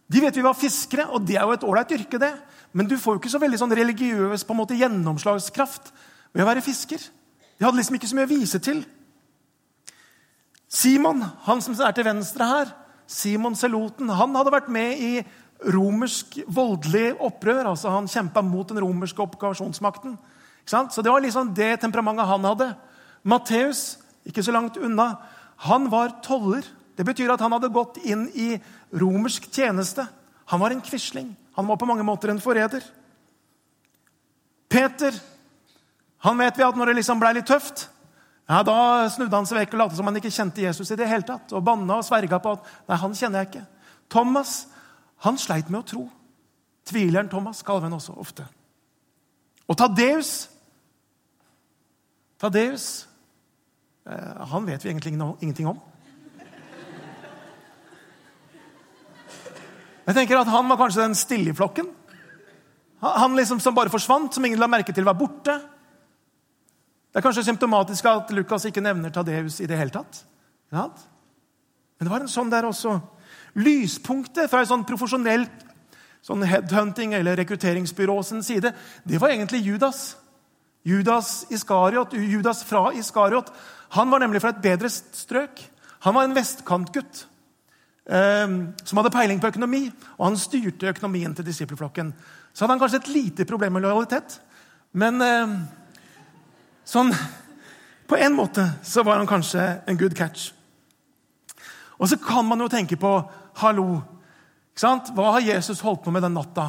De 0.09 0.21
vet 0.21 0.37
vi 0.37 0.45
var 0.45 0.57
fiskere, 0.59 1.09
og 1.11 1.25
det 1.27 1.37
er 1.37 1.45
jo 1.45 1.57
et 1.57 1.67
ålreit 1.67 1.95
yrke, 1.97 2.21
det. 2.21 2.33
Men 2.73 2.89
du 2.91 2.97
får 2.99 3.17
jo 3.17 3.23
ikke 3.23 3.33
så 3.33 3.41
veldig 3.43 3.61
sånn 3.61 3.77
religiøs 3.77 4.45
på 4.45 4.55
en 4.55 4.61
måte 4.61 4.79
gjennomslagskraft 4.79 5.93
ved 6.35 6.43
å 6.45 6.49
være 6.49 6.65
fisker. 6.65 7.03
De 7.59 7.67
hadde 7.67 7.79
liksom 7.79 7.99
ikke 7.99 8.11
så 8.11 8.19
mye 8.19 8.29
å 8.29 8.35
vise 8.35 8.61
til. 8.63 8.83
Simon, 10.75 11.23
han 11.47 11.63
som 11.63 11.77
er 11.79 11.95
til 11.95 12.07
venstre 12.09 12.49
her, 12.51 12.73
Simon 13.07 13.55
Seloten, 13.55 14.09
han 14.11 14.35
hadde 14.35 14.53
vært 14.55 14.71
med 14.73 14.99
i 14.99 15.13
romersk 15.71 16.41
voldelig 16.51 17.15
opprør. 17.23 17.69
altså 17.71 17.93
Han 17.95 18.09
kjempa 18.11 18.43
mot 18.43 18.69
den 18.69 18.81
romerske 18.83 19.23
okkupasjonsmakten. 19.23 20.17
Så 20.67 21.03
Det 21.03 21.11
var 21.11 21.21
liksom 21.21 21.55
det 21.55 21.77
temperamentet 21.81 22.27
han 22.27 22.45
hadde. 22.45 22.75
Matteus, 23.23 23.99
ikke 24.25 24.43
så 24.43 24.53
langt 24.53 24.77
unna, 24.77 25.17
han 25.57 25.91
var 25.91 26.21
toller. 26.23 26.65
Det 26.97 27.05
betyr 27.05 27.33
at 27.33 27.41
han 27.41 27.53
hadde 27.53 27.73
gått 27.73 27.99
inn 28.05 28.29
i 28.35 28.55
romersk 28.93 29.51
tjeneste. 29.53 30.07
Han 30.47 30.61
var 30.61 30.71
en 30.71 30.81
quisling. 30.81 31.37
Han 31.55 31.67
var 31.67 31.77
på 31.77 31.87
mange 31.87 32.03
måter 32.03 32.31
en 32.31 32.41
forræder. 32.41 32.83
Peter 34.69 35.15
han 36.25 36.39
vet 36.39 36.59
vi 36.59 36.65
at 36.65 36.77
når 36.77 36.89
det 36.89 36.97
liksom 37.03 37.21
ble 37.21 37.35
litt 37.37 37.47
tøft, 37.47 37.89
ja, 38.49 38.63
da 38.65 39.05
snudde 39.13 39.37
han 39.37 39.47
seg 39.49 39.59
vekk 39.59 39.75
og 39.77 39.81
lot 39.81 39.97
som 39.97 40.09
han 40.09 40.17
ikke 40.17 40.33
kjente 40.33 40.63
Jesus 40.65 40.91
i 40.93 40.97
det 40.97 41.09
hele 41.09 41.25
tatt. 41.29 41.53
Og 41.53 41.65
banna 41.65 41.99
og 42.01 42.07
sverga 42.07 42.39
på 42.41 42.55
at 42.57 42.71
nei, 42.89 42.99
han 43.01 43.17
kjenner 43.17 43.43
jeg 43.43 43.51
ikke. 43.51 43.65
Thomas 44.13 44.55
han 45.25 45.37
sleit 45.41 45.69
med 45.73 45.83
å 45.83 45.89
tro. 45.89 46.05
Tvileren 46.89 47.29
Thomas 47.33 47.63
kaller 47.65 47.85
vi 47.85 47.91
ham 47.91 47.99
også 47.99 48.17
ofte. 48.21 48.45
Og 49.69 49.77
Tadeus 49.81 50.33
Tadeus 52.41 53.07
eh, 54.07 54.47
han 54.51 54.67
vet 54.67 54.85
vi 54.85 54.91
egentlig 54.91 55.15
ingenting 55.15 55.69
om. 55.71 55.81
Jeg 60.05 60.17
tenker 60.19 60.37
at 60.37 60.51
Han 60.53 60.69
var 60.69 60.77
kanskje 60.77 61.01
den 61.01 61.15
stille 61.17 61.55
i 61.55 61.57
flokken. 61.57 61.87
Han 63.01 63.37
liksom 63.37 63.61
som 63.61 63.75
bare 63.77 63.93
forsvant, 63.93 64.35
som 64.35 64.45
ingen 64.45 64.61
la 64.61 64.69
merke 64.69 64.93
til 64.93 65.05
var 65.05 65.17
borte. 65.17 65.55
Det 67.09 67.21
er 67.21 67.25
kanskje 67.25 67.47
symptomatisk 67.47 68.05
at 68.11 68.33
Lukas 68.37 68.67
ikke 68.69 68.85
nevner 68.85 69.13
Tadeus 69.13 69.61
i 69.61 69.69
det 69.71 69.79
hele 69.79 69.93
tatt. 69.93 70.25
Men 70.75 72.05
det 72.05 72.11
var 72.11 72.25
en 72.25 72.33
sånn 72.33 72.53
der 72.53 72.67
også. 72.69 72.99
Lyspunktet 73.55 74.51
fra 74.51 74.61
et 74.65 74.69
sånn 74.69 74.85
profesjonelt 74.89 75.65
sånn 76.25 76.45
headhunting 76.49 77.13
eller 77.17 77.37
rekrutteringsbyrå 77.37 78.17
sin 78.25 78.43
side, 78.45 78.73
det 79.05 79.21
var 79.21 79.35
egentlig 79.35 79.61
Judas. 79.67 80.15
Judas 80.85 81.47
Iskariot, 81.51 82.13
Judas 82.13 82.65
fra 82.69 82.91
Iskariot. 82.93 83.53
Han 83.97 84.11
var 84.13 84.21
nemlig 84.21 84.43
fra 84.45 84.53
et 84.53 84.63
bedre 84.63 84.91
strøk. 84.93 85.63
Han 86.05 86.15
var 86.17 86.27
en 86.27 86.37
vestkantgutt 86.37 87.25
eh, 88.05 88.57
som 88.85 89.01
hadde 89.01 89.15
peiling 89.15 89.41
på 89.41 89.49
økonomi, 89.55 89.87
og 90.19 90.27
han 90.29 90.41
styrte 90.41 90.93
økonomien 90.93 91.33
til 91.35 91.47
disippelflokken. 91.47 92.13
Så 92.53 92.65
hadde 92.65 92.77
han 92.77 92.83
kanskje 92.83 93.01
et 93.01 93.15
lite 93.15 93.49
problem 93.49 93.79
med 93.79 93.87
lojalitet, 93.87 94.39
men 94.93 95.25
eh, 95.25 95.57
Sånn 96.85 97.09
På 98.05 98.19
en 98.21 98.35
måte 98.37 98.67
så 98.85 99.01
var 99.03 99.17
han 99.17 99.29
kanskje 99.29 99.63
en 99.89 99.97
good 99.97 100.13
catch. 100.17 100.51
Og 101.97 102.11
så 102.11 102.19
kan 102.21 102.45
man 102.45 102.61
jo 102.61 102.69
tenke 102.69 102.99
på 103.01 103.13
Hallo, 103.63 104.03
hva 104.77 105.31
har 105.33 105.47
Jesus 105.47 105.81
holdt 105.81 106.03
på 106.05 106.13
med 106.13 106.25
den 106.27 106.35
natta? 106.37 106.67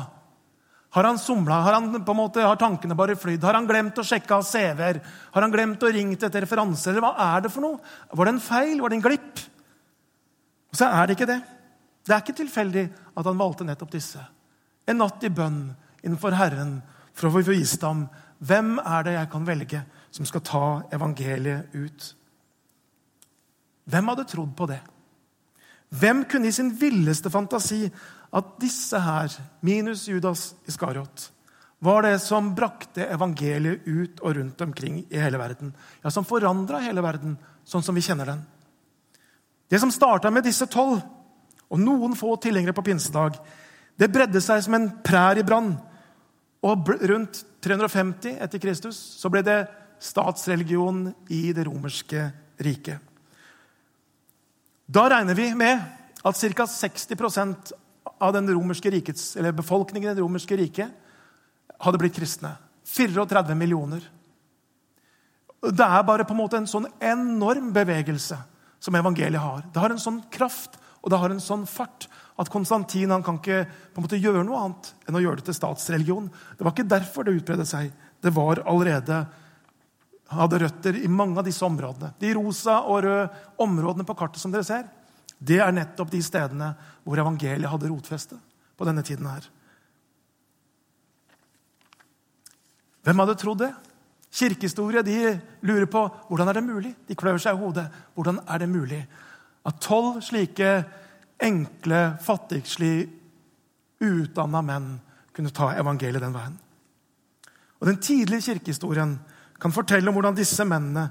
Har 0.96 1.04
han 1.04 1.20
somla? 1.20 1.58
Har, 1.66 1.76
han 1.76 2.04
måte, 2.16 2.44
har 2.46 2.56
tankene 2.56 2.96
bare 2.96 3.18
flydd? 3.20 3.44
Har 3.44 3.58
han 3.58 3.68
glemt 3.68 3.98
å 4.00 4.06
sjekke 4.08 4.38
av 4.38 4.46
CV-er? 4.48 5.02
Har 5.36 5.44
han 5.44 5.52
glemt 5.52 5.84
å 5.84 5.92
ringe 5.92 6.16
etter 6.16 6.46
referanser? 6.46 6.94
Eller 6.94 7.04
hva 7.04 7.34
er 7.36 7.44
det 7.44 7.52
for 7.52 7.66
noe? 7.66 7.82
Var 8.16 8.30
det 8.30 8.34
en 8.36 8.46
feil? 8.46 8.78
Var 8.80 8.94
det 8.94 9.00
en 9.02 9.04
glipp? 9.04 9.42
Og 10.72 10.80
så 10.80 10.88
er 10.88 11.08
det 11.10 11.18
ikke 11.18 11.28
det. 11.34 11.42
Det 12.06 12.16
er 12.16 12.24
ikke 12.24 12.38
tilfeldig 12.40 12.86
at 13.12 13.28
han 13.28 13.42
valgte 13.42 13.68
nettopp 13.68 13.92
disse. 13.92 14.24
En 14.88 15.02
natt 15.02 15.24
i 15.28 15.34
bønn 15.34 15.66
innenfor 16.00 16.38
Herren 16.40 16.78
for 17.12 17.28
å 17.28 17.36
få 17.36 17.44
visdom. 17.50 18.06
Hvem 18.40 18.78
er 18.80 19.08
det 19.08 19.18
jeg 19.18 19.32
kan 19.36 19.52
velge 19.52 19.84
som 20.16 20.26
skal 20.28 20.44
ta 20.48 20.66
evangeliet 20.96 21.74
ut. 21.76 22.06
Hvem 23.92 24.12
hadde 24.14 24.30
trodd 24.32 24.54
på 24.56 24.68
det? 24.70 24.80
Hvem 25.90 26.24
kunne 26.30 26.50
i 26.50 26.56
sin 26.56 26.72
villeste 26.80 27.30
fantasi 27.30 27.86
at 28.36 28.56
disse 28.62 29.00
her, 29.00 29.32
minus 29.62 30.08
Judas 30.10 30.54
Iskariot, 30.68 31.30
var 31.80 32.06
det 32.06 32.20
som 32.24 32.54
brakte 32.56 33.06
evangeliet 33.14 33.86
ut 33.86 34.22
og 34.24 34.38
rundt 34.38 34.62
omkring 34.62 35.04
i 35.04 35.20
hele 35.22 35.38
verden? 35.38 35.74
Ja, 36.04 36.10
Som 36.10 36.26
forandra 36.26 36.80
hele 36.80 37.04
verden 37.04 37.38
sånn 37.66 37.84
som 37.84 37.96
vi 37.96 38.02
kjenner 38.02 38.26
den. 38.26 38.42
Det 39.70 39.80
som 39.80 39.92
starta 39.92 40.32
med 40.32 40.46
disse 40.46 40.66
tolv 40.66 41.02
og 41.70 41.80
noen 41.82 42.16
få 42.16 42.36
tilhengere 42.38 42.74
på 42.74 42.86
pinsedag, 42.86 43.38
det 43.98 44.12
bredde 44.12 44.42
seg 44.42 44.64
som 44.64 44.76
en 44.78 44.90
præriebrann. 45.04 45.76
Og 46.66 46.90
rundt 47.10 47.44
350 47.62 48.38
etter 48.42 48.62
Kristus 48.62 48.98
så 49.20 49.30
ble 49.30 49.44
det 49.46 49.66
statsreligion 50.02 51.08
i 51.34 51.54
det 51.56 51.66
romerske 51.68 52.30
riket. 52.62 53.00
Da 54.86 55.08
regner 55.10 55.36
vi 55.36 55.50
med 55.58 55.82
at 56.24 56.38
ca. 56.38 56.66
60% 56.66 57.72
av 58.18 58.34
den 58.34 58.50
rikets, 58.92 59.38
befolkningen 59.38 60.12
i 60.12 60.16
det 60.16 60.22
romerske 60.22 60.58
riket 60.58 60.92
hadde 61.80 61.98
blitt 61.98 62.16
kristne. 62.16 62.56
34 62.86 63.56
millioner. 63.56 64.04
Det 65.66 65.86
er 65.86 66.04
bare 66.06 66.26
på 66.26 66.36
en 66.36 66.40
måte 66.44 66.58
en 66.58 66.70
sånn 66.70 66.86
enorm 67.02 67.72
bevegelse 67.74 68.38
som 68.80 68.96
evangeliet 68.96 69.42
har. 69.42 69.64
Det 69.74 69.82
har 69.82 69.90
en 69.90 70.02
sånn 70.02 70.22
kraft 70.30 70.78
og 71.02 71.12
det 71.14 71.20
har 71.22 71.34
en 71.34 71.42
sånn 71.42 71.66
fart 71.70 72.08
at 72.42 72.50
Konstantin 72.52 73.14
han 73.14 73.24
kan 73.24 73.38
ikke 73.38 73.64
på 73.94 74.02
en 74.02 74.06
måte 74.06 74.20
gjøre 74.20 74.44
noe 74.46 74.62
annet 74.66 74.88
enn 75.06 75.18
å 75.18 75.22
gjøre 75.22 75.40
det 75.40 75.48
til 75.50 75.58
statsreligion. 75.58 76.32
Det 76.58 76.66
var 76.66 76.74
ikke 76.74 76.90
derfor 76.90 77.26
det 77.26 77.36
utbredde 77.38 77.66
seg. 77.70 77.92
Det 78.22 78.34
var 78.34 78.64
allerede 78.66 79.20
hadde 80.34 80.60
røtter 80.64 80.98
i 80.98 81.10
mange 81.12 81.38
av 81.40 81.46
disse 81.46 81.66
områdene. 81.66 82.14
De 82.20 82.34
rosa 82.38 82.80
og 82.82 83.04
røde 83.06 83.28
områdene 83.62 84.08
på 84.08 84.16
kartet 84.18 84.42
som 84.42 84.54
dere 84.54 84.66
ser, 84.66 84.88
det 85.38 85.60
er 85.62 85.74
nettopp 85.76 86.12
de 86.14 86.22
stedene 86.24 86.72
hvor 87.04 87.20
evangeliet 87.22 87.70
hadde 87.70 87.92
rotfeste 87.92 88.38
på 88.76 88.88
denne 88.88 89.04
tiden 89.06 89.28
her. 89.30 89.46
Hvem 93.06 93.22
hadde 93.22 93.38
trodd 93.38 93.62
det? 93.62 93.74
Kirkehistorie 94.36 95.04
de 95.06 95.36
lurer 95.64 95.86
på 95.88 96.02
hvordan 96.28 96.50
er 96.50 96.58
det 96.58 96.66
mulig. 96.66 96.94
De 97.08 97.16
klør 97.16 97.38
seg 97.40 97.56
i 97.56 97.62
hodet. 97.62 97.86
Hvordan 98.16 98.42
er 98.50 98.64
det 98.64 98.72
mulig 98.72 99.04
at 99.66 99.78
tolv 99.82 100.20
slike 100.26 100.72
enkle, 101.42 102.02
fattigslig 102.24 103.06
utdanna 104.04 104.64
menn 104.66 104.90
kunne 105.36 105.54
ta 105.56 105.70
evangeliet 105.78 106.24
den 106.24 106.36
veien? 106.36 106.58
Og 107.80 107.88
Den 107.92 108.02
tidlige 108.02 108.50
kirkehistorien 108.50 109.20
kan 109.60 109.74
fortelle 109.74 110.10
om 110.10 110.18
hvordan 110.18 110.36
disse 110.38 110.66
mennene, 110.68 111.10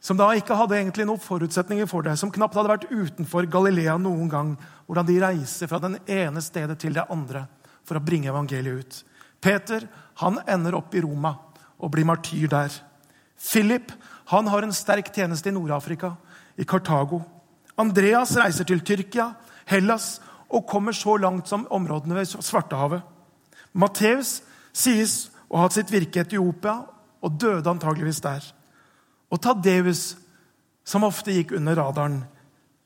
som 0.00 0.18
da 0.18 0.28
ikke 0.36 0.54
hadde 0.54 0.76
egentlig 0.78 1.06
noen 1.08 1.22
forutsetninger 1.22 1.88
for 1.90 2.06
det, 2.06 2.14
som 2.20 2.30
knapt 2.30 2.54
hadde 2.54 2.70
vært 2.70 2.90
utenfor 2.92 3.48
Galilea 3.50 3.96
noen 3.98 4.28
gang, 4.30 4.52
hvordan 4.86 5.08
de 5.08 5.18
reiser 5.22 5.70
fra 5.70 5.80
den 5.82 5.96
ene 6.06 6.42
stedet 6.44 6.78
til 6.82 6.94
det 6.94 7.06
andre 7.10 7.46
for 7.86 7.98
å 7.98 8.04
bringe 8.04 8.30
evangeliet 8.30 8.82
ut. 8.82 9.00
Peter 9.42 9.88
han 10.22 10.38
ender 10.46 10.76
opp 10.78 10.94
i 10.94 11.02
Roma 11.02 11.34
og 11.76 11.92
blir 11.92 12.06
martyr 12.08 12.46
der. 12.52 12.70
Philip 13.36 13.90
han 14.30 14.48
har 14.50 14.64
en 14.66 14.74
sterk 14.74 15.10
tjeneste 15.14 15.50
i 15.50 15.54
Nord-Afrika, 15.54 16.14
i 16.56 16.64
Kartago. 16.64 17.20
Andreas 17.78 18.32
reiser 18.38 18.66
til 18.66 18.80
Tyrkia, 18.86 19.32
Hellas 19.68 20.16
og 20.48 20.66
kommer 20.70 20.94
så 20.94 21.16
langt 21.18 21.50
som 21.50 21.66
områdene 21.70 22.16
ved 22.16 22.30
Svartehavet. 22.30 23.02
Matteus 23.76 24.40
sies 24.72 25.26
å 25.50 25.58
ha 25.58 25.66
hatt 25.66 25.76
sitt 25.76 25.92
virke 25.92 26.22
i 26.22 26.24
Etiopia 26.24 26.78
og 27.26 27.34
døde 27.40 27.70
antageligvis 27.70 28.22
der. 28.22 28.44
Og 29.34 29.42
Tadeus, 29.42 30.14
som 30.86 31.06
ofte 31.06 31.34
gikk 31.34 31.56
under 31.58 31.78
radaren 31.78 32.24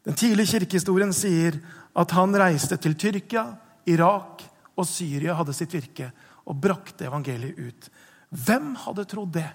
Den 0.00 0.16
tidlige 0.16 0.54
kirkehistorien 0.54 1.11
sier 1.12 1.59
at 1.92 2.12
han 2.16 2.32
reiste 2.32 2.78
til 2.80 2.94
Tyrkia, 2.97 3.42
Irak 3.85 4.40
og 4.73 4.87
Syria 4.88 5.35
hadde 5.37 5.52
sitt 5.52 5.75
virke 5.76 6.06
og 6.49 6.56
brakte 6.56 7.04
evangeliet 7.04 7.59
ut. 7.61 7.90
Hvem 8.30 8.70
hadde 8.80 9.04
trodd 9.04 9.35
det? 9.35 9.50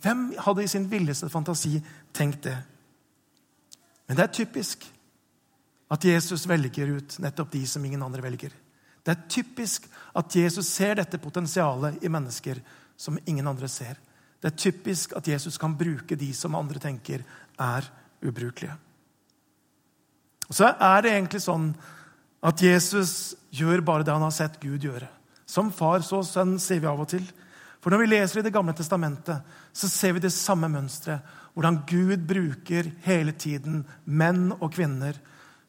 Hvem 0.00 0.30
hadde 0.40 0.64
i 0.64 0.70
sin 0.72 0.88
villeste 0.88 1.28
fantasi 1.28 1.76
tenkt 2.16 2.48
det? 2.48 2.56
Men 4.08 4.16
det 4.16 4.24
er 4.24 4.34
typisk 4.40 4.88
at 5.92 6.04
Jesus 6.08 6.48
velger 6.48 6.96
ut 6.96 7.18
nettopp 7.20 7.52
de 7.52 7.66
som 7.68 7.84
ingen 7.84 8.02
andre 8.02 8.24
velger. 8.24 8.54
Det 9.04 9.12
er 9.12 9.28
typisk 9.28 9.90
at 10.16 10.36
Jesus 10.36 10.72
ser 10.72 10.96
dette 10.96 11.20
potensialet 11.20 12.00
i 12.00 12.10
mennesker 12.12 12.62
som 13.02 13.18
ingen 13.26 13.48
andre 13.50 13.68
ser. 13.70 13.98
Det 14.38 14.52
er 14.52 14.58
typisk 14.58 15.16
at 15.18 15.26
Jesus 15.26 15.58
kan 15.58 15.74
bruke 15.78 16.18
de 16.18 16.30
som 16.34 16.54
andre 16.58 16.82
tenker 16.82 17.24
er 17.58 17.88
ubrukelige. 18.22 18.74
Og 20.48 20.54
så 20.54 20.70
er 20.70 21.02
det 21.02 21.14
egentlig 21.14 21.42
sånn 21.42 21.70
at 22.42 22.62
Jesus 22.62 23.34
gjør 23.54 23.82
bare 23.86 24.06
det 24.06 24.14
han 24.14 24.24
har 24.24 24.34
sett 24.34 24.58
Gud 24.62 24.82
gjøre. 24.86 25.08
Som 25.46 25.70
far, 25.74 26.02
så 26.06 26.22
sønn, 26.26 26.56
sier 26.62 26.82
vi 26.82 26.90
av 26.90 27.00
og 27.02 27.10
til. 27.10 27.24
For 27.82 27.90
når 27.90 28.02
vi 28.02 28.10
leser 28.12 28.40
i 28.40 28.46
Det 28.46 28.54
gamle 28.54 28.74
testamentet, 28.78 29.42
så 29.72 29.88
ser 29.90 30.14
vi 30.14 30.22
det 30.22 30.32
samme 30.34 30.70
mønsteret. 30.70 31.22
Hvordan 31.52 31.82
Gud 31.88 32.22
bruker 32.24 32.86
hele 33.04 33.34
tiden 33.36 33.82
menn 34.04 34.54
og 34.54 34.70
kvinner 34.72 35.18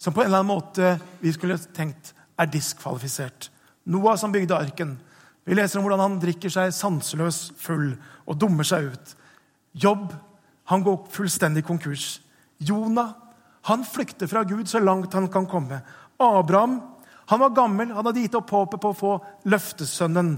som 0.03 0.13
på 0.13 0.21
en 0.21 0.27
eller 0.27 0.41
annen 0.41 0.51
måte 0.51 0.97
vi 1.21 1.31
skulle 1.31 1.55
tenkt 1.75 2.13
er 2.35 2.49
diskvalifisert. 2.51 3.49
Noah 3.87 4.17
som 4.19 4.33
bygde 4.33 4.57
arken. 4.57 4.97
Vi 5.43 5.55
leser 5.57 5.79
om 5.79 5.87
hvordan 5.87 6.03
han 6.03 6.19
drikker 6.21 6.51
seg 6.51 6.71
sanseløs 6.75 7.49
full 7.59 7.91
og 8.23 8.39
dummer 8.39 8.67
seg 8.67 8.93
ut. 8.93 9.15
Jobb 9.73 10.13
han 10.71 10.85
går 10.85 11.03
fullstendig 11.11 11.65
konkurs. 11.67 12.21
Jonah 12.63 13.11
han 13.67 13.83
flykter 13.87 14.27
fra 14.27 14.43
Gud 14.47 14.67
så 14.67 14.79
langt 14.79 15.13
han 15.15 15.29
kan 15.31 15.47
komme. 15.47 15.81
Abraham 16.19 16.81
han 17.25 17.39
var 17.39 17.55
gammel, 17.55 17.91
han 17.91 18.05
hadde 18.05 18.19
gitt 18.25 18.35
opp 18.35 18.51
håpet 18.51 18.81
på 18.83 18.91
å 18.91 18.97
få 18.97 19.11
løftesønnen. 19.47 20.33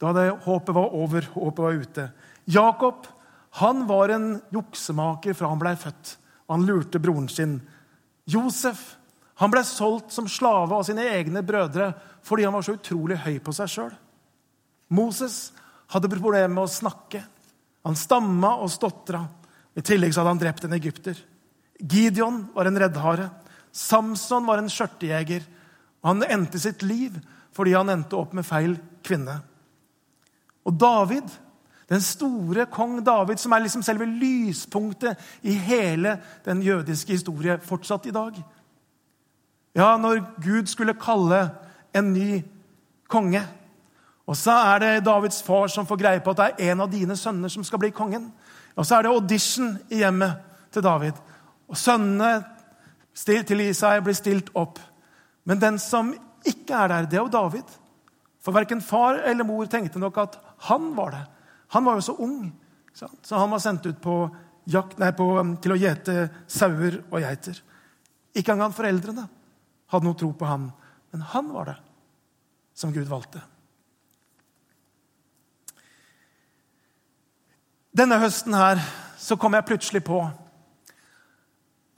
Da 0.00 0.12
det 0.16 0.28
håpet 0.46 0.74
var 0.76 0.94
over, 0.96 1.26
håpet 1.34 1.64
var 1.64 1.80
ute. 1.82 2.06
Jakob 2.48 3.08
han 3.60 3.86
var 3.88 4.12
en 4.12 4.28
juksemaker 4.54 5.36
fra 5.36 5.50
han 5.50 5.60
blei 5.60 5.74
født, 5.76 6.14
han 6.48 6.64
lurte 6.68 7.00
broren 7.02 7.28
sin. 7.32 7.58
Josef 8.28 8.97
han 9.38 9.52
ble 9.52 9.62
solgt 9.66 10.10
som 10.14 10.26
slave 10.30 10.74
av 10.74 10.82
sine 10.86 11.04
egne 11.14 11.44
brødre 11.46 11.92
fordi 12.26 12.46
han 12.46 12.56
var 12.56 12.66
så 12.66 12.74
utrolig 12.74 13.20
høy 13.22 13.38
på 13.42 13.54
seg 13.54 13.70
sjøl. 13.70 13.92
Moses 14.90 15.52
hadde 15.92 16.10
problemer 16.10 16.50
med 16.50 16.64
å 16.64 16.72
snakke. 16.72 17.22
Han 17.86 17.96
stamma 17.96 18.56
og 18.58 18.72
stotra. 18.72 19.22
I 19.78 19.84
tillegg 19.84 20.16
hadde 20.16 20.32
han 20.32 20.40
drept 20.42 20.66
en 20.66 20.74
egypter. 20.74 21.20
Gideon 21.78 22.48
var 22.54 22.66
en 22.66 22.80
reddhare. 22.82 23.28
Samson 23.70 24.46
var 24.48 24.58
en 24.58 24.70
skjørtejeger. 24.72 25.46
Han 26.02 26.26
endte 26.26 26.58
sitt 26.58 26.82
liv 26.82 27.18
fordi 27.54 27.74
han 27.74 27.90
endte 27.90 28.18
opp 28.18 28.34
med 28.36 28.46
feil 28.46 28.76
kvinne. 29.06 29.38
Og 30.66 30.74
David, 30.78 31.30
den 31.90 32.02
store 32.04 32.68
kong 32.70 32.98
David, 33.06 33.40
som 33.40 33.54
er 33.54 33.64
liksom 33.64 33.82
selve 33.86 34.06
lyspunktet 34.06 35.18
i 35.42 35.54
hele 35.56 36.18
den 36.46 36.60
jødiske 36.62 37.16
historie 37.16 37.56
fortsatt 37.64 38.06
i 38.10 38.14
dag. 38.14 38.36
Ja, 39.78 39.94
når 39.96 40.24
Gud 40.42 40.66
skulle 40.66 40.96
kalle 40.98 41.44
en 41.94 42.10
ny 42.12 42.40
konge, 43.10 43.44
og 44.28 44.36
så 44.36 44.52
er 44.74 44.82
det 44.82 45.04
Davids 45.06 45.38
far 45.42 45.70
som 45.72 45.86
får 45.88 46.00
greie 46.02 46.20
på 46.24 46.34
at 46.34 46.40
det 46.40 46.48
er 46.50 46.72
en 46.72 46.82
av 46.84 46.90
dine 46.92 47.16
sønner 47.16 47.52
som 47.52 47.64
skal 47.64 47.80
bli 47.80 47.92
kongen. 47.96 48.26
Og 48.76 48.84
så 48.84 48.98
er 48.98 49.06
det 49.06 49.12
audition 49.14 49.70
i 49.88 50.02
hjemmet 50.02 50.34
til 50.74 50.84
David. 50.84 51.16
Og 51.70 51.78
sønnene 51.78 52.42
til 53.16 53.62
Isai 53.64 54.02
blir 54.04 54.18
stilt 54.18 54.50
opp. 54.58 54.82
Men 55.48 55.62
den 55.62 55.78
som 55.80 56.12
ikke 56.44 56.76
er 56.76 56.92
der, 56.92 57.08
det 57.08 57.16
er 57.16 57.24
jo 57.24 57.32
David. 57.32 57.72
For 58.44 58.52
verken 58.52 58.84
far 58.84 59.22
eller 59.30 59.48
mor 59.48 59.70
tenkte 59.70 60.02
nok 60.02 60.20
at 60.20 60.36
han 60.68 60.92
var 60.96 61.16
det. 61.16 61.24
Han 61.72 61.88
var 61.88 61.96
jo 61.96 62.06
så 62.10 62.18
ung, 62.18 62.52
så 62.92 63.38
han 63.38 63.50
var 63.50 63.64
sendt 63.64 63.86
ut 63.86 63.98
på 64.02 64.20
jakt, 64.68 64.98
nei, 65.00 65.10
på, 65.16 65.30
til 65.62 65.72
å 65.72 65.80
gjete 65.80 66.28
sauer 66.50 67.00
og 67.08 67.20
geiter. 67.22 67.62
Ikke 68.36 68.52
engang 68.52 68.76
foreldrene 68.76 69.28
hadde 69.92 70.08
noe 70.08 70.18
tro 70.18 70.32
på 70.36 70.48
ham. 70.48 70.68
Men 71.12 71.24
han 71.32 71.52
var 71.54 71.70
det 71.70 71.78
som 72.78 72.92
Gud 72.94 73.08
valgte. 73.10 73.42
Denne 77.98 78.20
høsten 78.22 78.54
her 78.54 78.78
så 79.18 79.36
kom 79.40 79.56
jeg 79.56 79.66
plutselig 79.66 80.04
på 80.06 80.20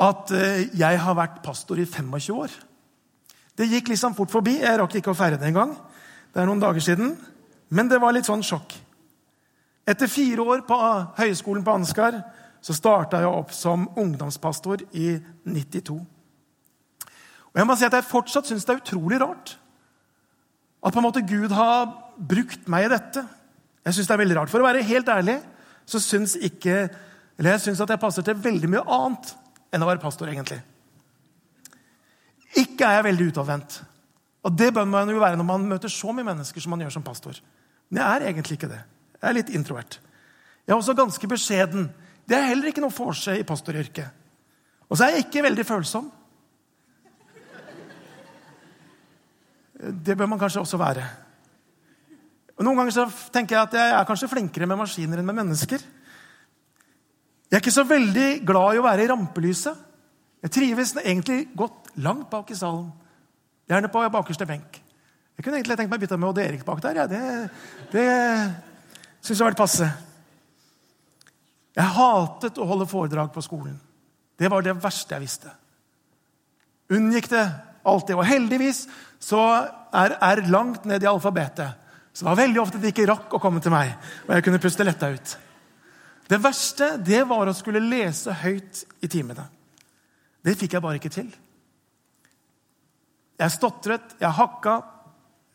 at 0.01 0.31
eh, 0.33 0.71
jeg 0.79 1.01
har 1.03 1.17
vært 1.19 1.43
pastor 1.45 1.81
i 1.83 1.85
25 1.85 2.37
år. 2.39 2.55
Det 3.59 3.69
gikk 3.69 3.91
liksom 3.93 4.15
fort 4.17 4.33
forbi. 4.33 4.57
Jeg 4.63 4.79
rakk 4.81 4.95
ikke 4.97 5.13
å 5.13 5.19
feire 5.19 5.37
det 5.37 5.51
engang. 5.51 5.75
Det 6.33 6.41
er 6.41 6.49
noen 6.49 6.63
dager 6.63 6.81
siden. 6.81 7.13
Men 7.69 7.91
det 7.91 8.01
var 8.01 8.15
litt 8.17 8.29
sånn 8.29 8.45
sjokk. 8.47 8.73
Etter 9.91 10.09
fire 10.09 10.47
år 10.55 10.63
på 10.65 10.79
høyskolen 11.19 11.67
på 11.67 11.75
Ansgar 11.75 12.17
så 12.65 12.77
starta 12.77 13.21
jeg 13.21 13.29
opp 13.29 13.53
som 13.57 13.89
ungdomspastor 13.99 14.87
i 14.97 15.13
92. 15.45 15.99
Og 17.51 17.61
jeg 17.61 17.67
må 17.67 17.77
si 17.77 17.87
at 17.87 17.97
jeg 17.97 18.07
fortsatt 18.07 18.49
syns 18.49 18.67
det 18.67 18.75
er 18.77 18.83
utrolig 18.83 19.21
rart 19.23 19.57
at 20.81 20.95
på 20.95 21.01
en 21.01 21.05
måte 21.05 21.25
Gud 21.29 21.53
har 21.53 21.91
brukt 22.17 22.69
meg 22.73 22.87
i 22.87 22.93
dette. 22.93 23.23
Jeg 23.85 23.97
synes 23.97 24.09
det 24.09 24.15
er 24.15 24.21
veldig 24.23 24.37
rart. 24.39 24.53
For 24.53 24.63
å 24.63 24.69
være 24.69 24.87
helt 24.87 25.09
ærlig 25.13 25.37
så 25.89 26.01
syns 26.01 26.37
ikke 26.41 26.87
eller 27.41 27.55
jeg 27.55 27.63
synes 27.65 27.81
at 27.81 27.89
jeg 27.89 28.01
passer 28.03 28.25
til 28.25 28.37
veldig 28.37 28.69
mye 28.69 28.83
annet 28.85 29.31
enn 29.73 29.81
å 29.81 29.87
være 29.89 30.03
pastor, 30.03 30.29
egentlig. 30.29 30.59
Ikke 32.61 32.85
er 32.85 32.99
jeg 32.99 33.07
veldig 33.07 33.29
utadvendt. 33.31 33.79
Og 34.45 34.53
det 34.61 34.69
bør 34.77 34.85
man 34.89 35.09
jo 35.09 35.23
være 35.23 35.39
når 35.41 35.49
man 35.49 35.65
møter 35.71 35.93
så 35.93 36.13
mye 36.13 36.27
mennesker 36.27 36.61
som 36.61 36.75
man 36.75 36.85
gjør 36.85 36.93
som 36.99 37.07
pastor. 37.07 37.39
Men 37.89 38.03
jeg 38.03 38.13
er 38.13 38.27
egentlig 38.29 38.59
ikke 38.59 38.69
det. 38.69 38.83
Jeg 39.17 39.29
er 39.31 39.37
litt 39.39 39.53
introvert. 39.57 39.97
Jeg 40.67 40.75
er 40.75 40.77
også 40.77 40.97
ganske 40.99 41.31
beskjeden. 41.33 41.89
Det 42.29 42.37
er 42.37 42.51
heller 42.51 42.69
ikke 42.69 42.85
noe 42.85 42.93
forse 42.93 43.39
i 43.39 43.47
pastoryrket. 43.49 44.13
Og 44.91 44.99
så 44.99 45.07
er 45.07 45.17
jeg 45.17 45.31
ikke 45.31 45.47
veldig 45.49 45.65
følsom. 45.65 46.13
Det 49.81 50.17
bør 50.17 50.29
man 50.29 50.41
kanskje 50.41 50.61
også 50.61 50.79
være. 50.81 51.05
Og 52.59 52.67
Noen 52.67 52.77
ganger 52.83 52.93
så 52.93 53.07
tenker 53.33 53.57
jeg 53.57 53.69
at 53.69 53.77
jeg 53.79 53.93
er 53.97 54.09
kanskje 54.09 54.29
flinkere 54.29 54.69
med 54.69 54.77
maskiner 54.83 55.21
enn 55.21 55.29
med 55.29 55.39
mennesker. 55.39 55.81
Jeg 57.49 57.57
er 57.57 57.63
ikke 57.63 57.73
så 57.73 57.87
veldig 57.89 58.29
glad 58.47 58.77
i 58.77 58.81
å 58.83 58.85
være 58.85 59.07
i 59.07 59.09
rampelyset. 59.11 59.87
Jeg 60.45 60.53
trives 60.53 60.93
egentlig 61.01 61.47
godt 61.57 61.91
langt 62.05 62.29
bak 62.33 62.53
i 62.53 62.59
salen. 62.59 62.91
Gjerne 63.69 63.91
på 63.93 64.05
bakerste 64.13 64.47
benk. 64.49 64.77
Jeg 65.37 65.45
kunne 65.45 65.57
egentlig 65.57 65.79
tenkt 65.81 65.91
meg 65.91 66.01
å 66.01 66.05
bytte 66.05 66.19
med 66.21 66.29
Odd 66.29 66.43
Erik 66.43 66.65
bak 66.69 66.83
der. 66.85 67.01
Ja, 67.01 67.07
det 67.09 67.23
det 67.93 68.07
syns 69.25 69.39
jeg 69.39 69.45
har 69.45 69.51
vært 69.51 69.61
passe. 69.61 69.89
Jeg 71.77 71.95
hatet 71.97 72.61
å 72.61 72.69
holde 72.69 72.89
foredrag 72.91 73.33
på 73.33 73.45
skolen. 73.45 73.79
Det 74.37 74.49
var 74.53 74.65
det 74.65 74.77
verste 74.81 75.17
jeg 75.17 75.25
visste. 75.25 75.53
Unngikk 76.93 77.31
det 77.33 77.45
alltid. 77.83 78.17
Og 78.17 78.27
heldigvis 78.27 78.85
så 79.23 79.43
er 79.95 80.17
R 80.17 80.43
langt 80.51 80.87
ned 80.89 81.05
i 81.05 81.11
alfabetet. 81.11 81.77
Så 82.13 82.25
det 82.25 82.31
var 82.31 82.41
veldig 82.43 82.61
ofte 82.63 82.81
de 82.83 82.91
ikke 82.91 83.07
rakk 83.09 83.37
å 83.37 83.41
komme 83.43 83.63
til 83.63 83.73
meg, 83.73 83.93
og 84.27 84.35
jeg 84.35 84.45
kunne 84.45 84.61
puste 84.63 84.85
letta 84.85 85.13
ut. 85.15 85.37
Det 86.31 86.39
verste 86.43 86.93
det 87.03 87.23
var 87.27 87.49
å 87.49 87.55
skulle 87.57 87.83
lese 87.83 88.35
høyt 88.43 88.85
i 89.03 89.09
timene. 89.11 89.47
Det 90.45 90.57
fikk 90.59 90.77
jeg 90.77 90.85
bare 90.85 91.01
ikke 91.01 91.13
til. 91.13 91.31
Jeg 93.41 93.55
stotret, 93.55 94.17
jeg 94.21 94.37
hakka. 94.37 94.81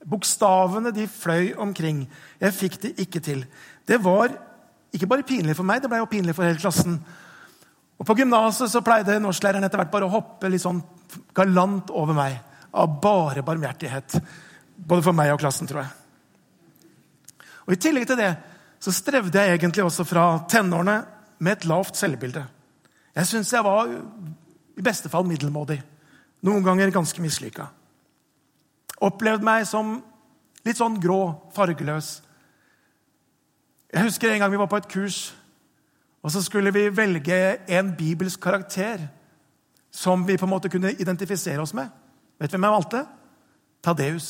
Bokstavene 0.06 0.92
de 0.94 1.08
fløy 1.10 1.54
omkring. 1.62 2.04
Jeg 2.42 2.54
fikk 2.54 2.76
det 2.84 2.92
ikke 3.02 3.22
til. 3.26 3.46
Det 3.88 3.98
var 4.04 4.34
ikke 4.94 5.10
bare 5.10 5.26
pinlig 5.28 5.56
for 5.58 5.68
meg, 5.68 5.82
det 5.82 5.90
ble 5.92 6.02
jo 6.02 6.10
pinlig 6.10 6.36
for 6.38 6.46
hele 6.46 6.62
klassen. 6.62 7.00
Og 8.00 8.08
På 8.08 8.16
gymnaset 8.18 8.76
pleide 8.84 9.20
norsklæreren 9.24 9.64
etter 9.64 9.80
hvert 9.80 9.94
bare 9.94 10.08
å 10.08 10.14
hoppe 10.14 10.50
litt 10.52 10.64
sånn 10.64 10.82
galant 11.36 11.92
over 11.96 12.18
meg 12.18 12.40
av 12.76 12.98
bare 13.02 13.44
barmhjertighet. 13.46 14.18
Både 14.76 15.06
for 15.06 15.16
meg 15.16 15.32
og 15.32 15.40
klassen, 15.40 15.68
tror 15.70 15.86
jeg. 15.86 15.94
Og 17.66 17.74
I 17.74 17.80
tillegg 17.82 18.08
til 18.10 18.20
det 18.20 18.34
så 18.84 18.92
strevde 18.94 19.42
jeg 19.42 19.56
egentlig 19.56 19.86
også 19.86 20.06
fra 20.06 20.26
tenårene 20.52 21.00
med 21.40 21.56
et 21.56 21.68
lavt 21.70 21.98
selvbilde. 21.98 22.44
Jeg 23.16 23.30
syns 23.30 23.54
jeg 23.54 23.64
var 23.66 23.88
i 23.90 24.84
beste 24.84 25.10
fall 25.10 25.26
middelmådig. 25.28 25.80
Noen 26.46 26.66
ganger 26.66 26.94
ganske 26.94 27.24
mislykka. 27.24 27.70
Opplevde 29.08 29.48
meg 29.48 29.66
som 29.68 29.96
litt 30.66 30.78
sånn 30.78 31.00
grå, 31.02 31.22
fargeløs. 31.56 32.20
Jeg 33.96 34.08
husker 34.10 34.34
en 34.34 34.44
gang 34.44 34.52
vi 34.52 34.60
var 34.60 34.70
på 34.70 34.80
et 34.82 34.92
kurs, 34.92 35.20
og 36.26 36.32
så 36.34 36.42
skulle 36.42 36.72
vi 36.74 36.88
velge 36.90 37.36
en 37.70 37.92
bibelsk 37.94 38.40
karakter 38.42 39.04
som 39.94 40.24
vi 40.26 40.40
på 40.42 40.48
en 40.48 40.56
måte 40.56 40.72
kunne 40.74 40.96
identifisere 40.98 41.62
oss 41.62 41.74
med. 41.78 41.92
Vet 42.42 42.50
du 42.50 42.58
hvem 42.58 42.66
jeg 42.66 42.74
valgte? 42.74 43.02
Tadeus. 43.86 44.30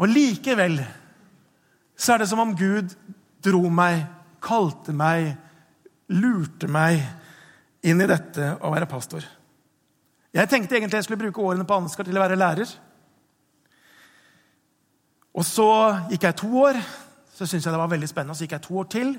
Og 0.00 0.08
likevel 0.08 0.80
så 1.94 2.14
er 2.14 2.22
det 2.22 2.30
som 2.32 2.40
om 2.42 2.54
Gud 2.56 2.96
dro 3.44 3.68
meg, 3.70 4.00
kalte 4.42 4.94
meg, 4.96 5.34
lurte 6.08 6.70
meg 6.72 7.04
inn 7.84 8.00
i 8.00 8.08
dette 8.08 8.54
å 8.64 8.72
være 8.72 8.88
pastor. 8.90 9.28
Jeg 10.32 10.48
tenkte 10.48 10.78
egentlig 10.78 11.02
jeg 11.02 11.10
skulle 11.10 11.20
bruke 11.20 11.44
årene 11.44 11.68
på 11.68 11.76
Ansgar 11.76 12.08
til 12.08 12.16
å 12.16 12.24
være 12.24 12.40
lærer. 12.40 12.72
Og 15.32 15.46
så 15.48 15.68
gikk 16.10 16.26
jeg 16.28 16.38
to 16.42 16.50
år. 16.60 16.78
Så 17.32 17.46
syntes 17.46 17.64
jeg 17.64 17.72
det 17.72 17.80
var 17.80 17.92
veldig 17.92 18.10
spennende. 18.10 18.36
Så 18.36 18.46
gikk 18.46 18.56
jeg 18.58 18.66
to 18.66 18.78
år 18.82 18.90
til. 18.92 19.14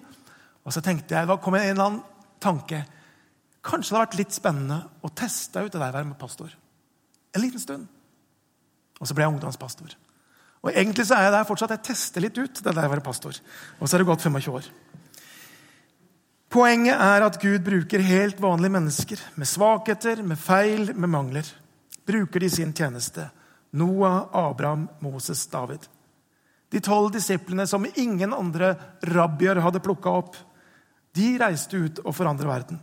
Og 0.64 0.76
så 0.76 0.84
tenkte 0.84 1.16
jeg, 1.16 1.28
det 1.28 1.40
kom 1.44 1.58
en 1.58 1.66
eller 1.66 1.88
annen 1.88 2.04
tanke. 2.44 2.84
Kanskje 3.64 3.90
det 3.90 3.98
hadde 3.98 4.06
vært 4.06 4.20
litt 4.20 4.36
spennende 4.36 4.80
å 5.04 5.12
teste 5.16 5.64
ut 5.64 5.72
det 5.72 5.80
der 5.80 5.90
å 5.90 5.98
være 5.98 6.10
med 6.12 6.20
pastor. 6.20 6.54
En 7.34 7.44
liten 7.44 7.62
stund. 7.62 7.88
Og 9.00 9.10
så 9.10 9.16
ble 9.16 9.26
jeg 9.26 9.34
ungdomspastor. 9.34 9.96
Og 10.64 10.72
egentlig 10.72 11.06
så 11.08 11.18
er 11.18 11.28
jeg 11.28 11.36
der 11.36 11.48
fortsatt. 11.48 11.74
Jeg 11.76 11.88
tester 11.90 12.24
litt 12.24 12.38
ut 12.40 12.62
det 12.62 12.72
der 12.72 12.88
å 12.88 12.92
være 12.94 13.04
pastor. 13.04 13.40
Og 13.80 13.88
så 13.88 13.96
er 13.96 14.04
det 14.04 14.10
gått 14.12 14.24
25 14.24 14.60
år. 14.60 14.68
Poenget 16.54 17.02
er 17.02 17.26
at 17.26 17.40
Gud 17.42 17.64
bruker 17.66 18.04
helt 18.06 18.42
vanlige 18.42 18.76
mennesker 18.76 19.22
med 19.42 19.50
svakheter, 19.50 20.22
med 20.22 20.38
feil, 20.38 20.92
med 20.94 21.10
mangler. 21.10 21.48
Bruker 22.06 22.44
de 22.44 22.50
sin 22.54 22.76
tjeneste. 22.78 23.26
Noah, 23.74 24.28
Abraham, 24.38 24.86
Moses, 25.02 25.48
David. 25.50 25.88
De 26.74 26.82
tolv 26.82 27.12
disiplene 27.14 27.68
som 27.70 27.86
ingen 27.86 28.34
andre 28.34 28.74
rabbier 29.14 29.62
hadde 29.62 29.82
plukka 29.84 30.10
opp, 30.10 30.38
de 31.14 31.36
reiste 31.38 31.78
ut 31.78 32.00
og 32.02 32.16
forandret 32.18 32.50
verden. 32.50 32.80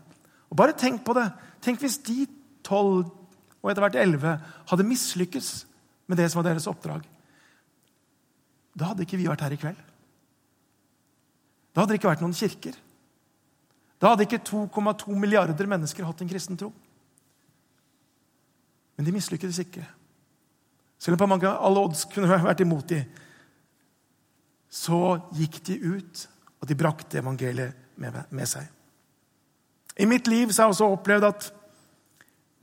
Og 0.51 0.59
Bare 0.59 0.77
tenk 0.79 1.03
på 1.07 1.15
det. 1.19 1.27
Tenk 1.63 1.83
hvis 1.83 1.99
de 2.07 2.25
tolv 2.67 3.09
og 3.61 3.71
etter 3.71 3.83
hvert 3.85 3.99
elleve 4.01 4.37
hadde 4.71 4.87
mislykkes 4.87 5.49
med 6.09 6.21
det 6.21 6.31
som 6.31 6.41
var 6.41 6.51
deres 6.51 6.69
oppdrag. 6.71 7.03
Da 8.79 8.93
hadde 8.93 9.05
ikke 9.05 9.19
vi 9.19 9.29
vært 9.29 9.43
her 9.45 9.55
i 9.55 9.59
kveld. 9.61 9.81
Da 11.75 11.83
hadde 11.83 11.93
det 11.93 12.01
ikke 12.01 12.11
vært 12.11 12.23
noen 12.25 12.37
kirker. 12.37 12.79
Da 14.01 14.13
hadde 14.13 14.25
ikke 14.25 14.41
2,2 14.47 15.19
milliarder 15.19 15.69
mennesker 15.69 16.07
hatt 16.09 16.23
en 16.23 16.31
kristen 16.31 16.59
tro. 16.59 16.71
Men 18.97 19.07
de 19.07 19.15
mislykkes 19.15 19.61
ikke. 19.63 19.85
Selv 21.01 21.17
om 21.17 21.23
på 21.23 21.29
mange 21.31 21.51
alle 21.51 21.83
odds 21.85 22.07
kunne 22.13 22.41
vært 22.47 22.63
imot 22.65 22.89
dem, 22.91 23.05
så 24.71 25.19
gikk 25.35 25.59
de 25.67 25.79
ut, 25.97 26.27
og 26.63 26.69
de 26.69 26.77
brakte 26.79 27.19
evangeliet 27.19 27.75
med, 28.01 28.47
seg. 28.49 28.69
I 30.01 30.07
mitt 30.09 30.31
liv 30.31 30.53
har 30.53 30.69
jeg 30.69 30.77
også 30.77 30.93
opplevd 30.95 31.27
at 31.27 31.49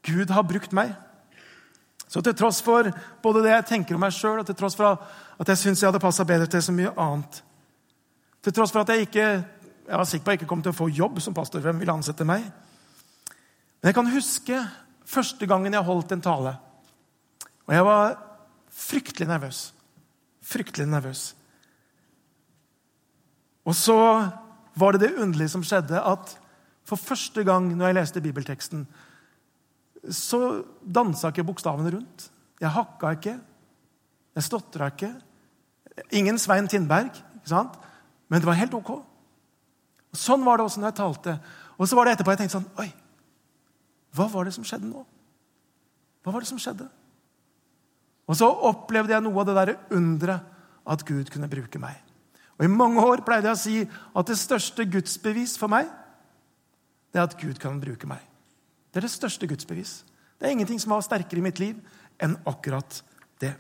Gud 0.07 0.31
har 0.31 0.47
brukt 0.47 0.71
meg. 0.73 0.93
Så 2.07 2.23
til 2.23 2.35
tross 2.39 2.61
for 2.63 2.87
både 3.21 3.43
det 3.43 3.51
jeg 3.51 3.67
tenker 3.73 3.97
om 3.97 4.01
meg 4.05 4.15
sjøl, 4.15 4.39
og 4.39 4.47
til 4.47 4.55
tross 4.57 4.77
for 4.79 4.95
at 5.37 5.51
jeg 5.51 5.59
syns 5.59 5.83
jeg 5.83 5.91
hadde 5.91 6.01
passa 6.01 6.25
bedre 6.25 6.47
til 6.49 6.63
så 6.63 6.73
mye 6.73 6.93
annet 6.97 7.41
Til 8.41 8.55
tross 8.55 8.71
for 8.71 8.85
at 8.85 8.93
jeg 8.93 9.09
ikke 9.09 9.27
jeg 9.87 9.95
var 9.95 10.07
sikker 10.07 10.23
på 10.23 10.29
at 10.29 10.35
jeg 10.35 10.41
ikke 10.41 10.49
kom 10.51 10.63
til 10.63 10.73
å 10.73 10.75
få 10.75 10.89
jobb 10.91 11.21
som 11.23 11.35
pastor. 11.35 11.63
Hvem 11.63 11.79
ville 11.79 11.93
ansette 11.95 12.25
meg? 12.27 12.43
Men 13.79 13.89
jeg 13.89 13.95
kan 13.95 14.09
huske 14.11 14.59
første 15.07 15.47
gangen 15.47 15.75
jeg 15.77 15.87
holdt 15.87 16.11
en 16.11 16.23
tale. 16.23 16.51
Og 17.67 17.75
jeg 17.75 17.85
var 17.87 18.17
fryktelig 18.67 19.27
nervøs. 19.29 19.61
Fryktelig 20.43 20.89
nervøs. 20.91 21.21
Og 23.67 23.75
så 23.75 23.97
var 24.77 24.95
det 24.95 25.03
det 25.03 25.17
underlige 25.19 25.51
som 25.51 25.65
skjedde, 25.65 25.99
at 25.99 26.37
for 26.87 26.99
første 26.99 27.43
gang 27.43 27.67
når 27.75 27.89
jeg 27.89 27.97
leste 27.97 28.23
bibelteksten, 28.23 28.85
så 30.07 30.63
dansa 30.81 31.33
ikke 31.33 31.45
bokstavene 31.49 31.91
rundt. 31.91 32.29
Jeg 32.61 32.71
hakka 32.71 33.11
ikke. 33.17 33.35
Jeg 34.37 34.45
stotra 34.45 34.87
ikke. 34.93 35.11
Ingen 36.15 36.39
Svein 36.39 36.69
Tindberg, 36.69 37.11
ikke 37.11 37.51
sant? 37.51 37.75
men 38.27 38.41
det 38.43 38.47
var 38.47 38.59
helt 38.59 38.75
ok. 38.75 38.91
Sånn 40.17 40.43
var 40.43 40.59
det 40.59 40.65
også 40.67 40.81
når 40.81 40.91
jeg 40.91 40.97
talte. 40.99 41.35
Og 41.77 41.87
så 41.87 41.95
var 41.95 42.07
det 42.07 42.15
etterpå 42.15 42.33
jeg 42.33 42.41
tenkte 42.41 42.57
sånn 42.57 42.71
Oi, 42.83 42.89
hva 44.17 44.27
var 44.31 44.47
det 44.47 44.55
som 44.55 44.65
skjedde 44.67 44.89
nå? 44.89 45.03
Hva 46.25 46.33
var 46.33 46.43
det 46.43 46.49
som 46.49 46.59
skjedde? 46.59 46.87
Og 48.27 48.35
så 48.35 48.49
opplevde 48.67 49.15
jeg 49.15 49.23
noe 49.23 49.39
av 49.39 49.47
det 49.47 49.55
derre 49.55 49.77
underet 49.95 50.55
at 50.87 51.03
Gud 51.07 51.31
kunne 51.31 51.49
bruke 51.51 51.79
meg. 51.79 51.95
Og 52.57 52.65
I 52.65 52.73
mange 52.73 53.03
år 53.03 53.21
pleide 53.25 53.51
jeg 53.51 53.57
å 53.57 53.61
si 53.61 53.77
at 54.17 54.29
det 54.29 54.37
største 54.39 54.85
gudsbevis 54.89 55.55
for 55.61 55.69
meg, 55.71 55.89
det 57.13 57.21
er 57.21 57.27
at 57.27 57.37
Gud 57.39 57.59
kan 57.61 57.77
bruke 57.81 58.09
meg. 58.09 58.21
Det 58.91 58.99
er 58.99 59.05
det 59.05 59.13
største 59.13 59.47
gudsbevis. 59.49 60.01
Det 60.37 60.47
er 60.47 60.55
ingenting 60.55 60.81
som 60.81 60.93
var 60.95 61.05
sterkere 61.05 61.41
i 61.41 61.45
mitt 61.45 61.61
liv 61.61 61.77
enn 62.21 62.35
akkurat 62.49 63.01
det. 63.41 63.53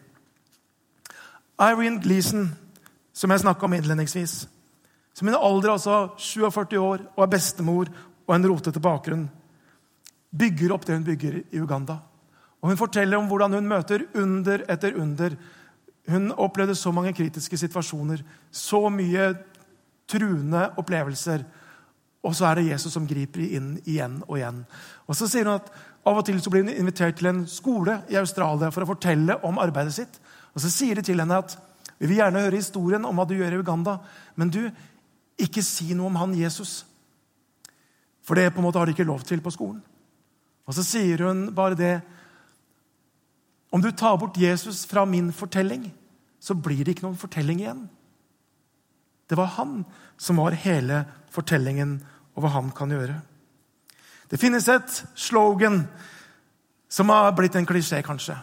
Irene 1.61 2.01
Gleason, 2.01 2.49
som 3.13 3.33
jeg 3.33 3.45
snakka 3.45 3.65
om 3.65 3.77
innledningsvis, 3.77 4.47
som 5.17 5.29
i 5.29 5.33
en 5.33 5.41
alder 5.41 5.73
altså 5.73 6.11
47 6.21 6.77
år 6.77 7.05
og 7.15 7.23
er 7.23 7.31
bestemor 7.33 7.89
og 8.27 8.33
en 8.35 8.49
rotete 8.49 8.81
bakgrunn, 8.81 9.25
bygger 10.29 10.73
opp 10.75 10.85
det 10.85 10.97
hun 10.97 11.07
bygger 11.07 11.39
i 11.41 11.61
Uganda. 11.61 11.97
Og 12.61 12.69
Hun 12.69 12.77
forteller 12.77 13.17
om 13.17 13.29
hvordan 13.29 13.53
hun 13.57 13.69
møter 13.69 14.05
under 14.17 14.65
etter 14.69 14.97
under 14.97 15.37
hun 16.07 16.31
opplevde 16.31 16.75
så 16.75 16.91
mange 16.95 17.13
kritiske 17.13 17.57
situasjoner, 17.59 18.23
så 18.51 18.87
mye 18.93 19.31
truende 20.07 20.69
opplevelser. 20.79 21.43
Og 22.23 22.35
så 22.35 22.47
er 22.47 22.59
det 22.59 22.69
Jesus 22.71 22.95
som 22.95 23.07
griper 23.07 23.43
inn 23.43 23.75
igjen 23.85 24.21
og 24.27 24.37
igjen. 24.39 24.63
Og 25.07 25.17
så 25.19 25.29
sier 25.29 25.47
hun 25.47 25.59
at 25.59 25.71
Av 26.07 26.15
og 26.15 26.23
til 26.23 26.37
så 26.39 26.47
blir 26.47 26.63
hun 26.63 26.71
invitert 26.71 27.17
til 27.19 27.27
en 27.27 27.41
skole 27.51 27.97
i 28.07 28.15
Australia 28.15 28.69
for 28.71 28.85
å 28.85 28.87
fortelle 28.93 29.35
om 29.43 29.57
arbeidet 29.59 29.91
sitt. 29.97 30.13
Og 30.55 30.61
Så 30.63 30.69
sier 30.71 30.95
de 30.95 31.03
til 31.03 31.19
henne 31.19 31.35
at 31.35 31.57
vi 31.99 32.07
vil 32.07 32.21
gjerne 32.21 32.45
høre 32.45 32.61
historien 32.61 33.03
om 33.05 33.17
hva 33.17 33.25
du 33.27 33.33
gjør 33.35 33.57
i 33.57 33.59
Uganda, 33.59 33.97
men 34.39 34.51
du, 34.53 34.69
ikke 35.37 35.61
si 35.65 35.91
noe 35.93 36.07
om 36.07 36.15
han 36.15 36.35
Jesus. 36.37 36.85
For 38.23 38.39
det 38.39 38.53
på 38.53 38.61
en 38.61 38.67
måte 38.69 38.79
har 38.79 38.87
de 38.87 38.95
ikke 38.95 39.07
lov 39.07 39.25
til 39.27 39.41
på 39.43 39.51
skolen. 39.51 39.81
Og 40.67 40.75
så 40.77 40.85
sier 40.85 41.25
hun 41.27 41.49
bare 41.55 41.77
det 41.77 41.93
om 43.77 43.81
du 43.81 43.91
tar 43.91 44.17
bort 44.17 44.37
Jesus 44.41 44.85
fra 44.89 45.03
min 45.05 45.29
fortelling, 45.33 45.91
så 46.41 46.55
blir 46.57 46.81
det 46.81 46.95
ikke 46.95 47.05
noen 47.05 47.19
fortelling 47.19 47.59
igjen. 47.61 47.83
Det 49.29 49.37
var 49.37 49.51
han 49.53 49.83
som 50.17 50.39
var 50.41 50.57
hele 50.57 51.03
fortellingen 51.29 51.99
og 52.33 52.41
hva 52.41 52.55
han 52.55 52.71
kan 52.73 52.89
gjøre. 52.89 53.19
Det 54.33 54.39
finnes 54.41 54.65
et 54.73 55.03
slogan 55.13 55.83
som 56.89 57.13
har 57.13 57.35
blitt 57.37 57.53
en 57.59 57.69
klisjé, 57.69 58.01
kanskje. 58.01 58.39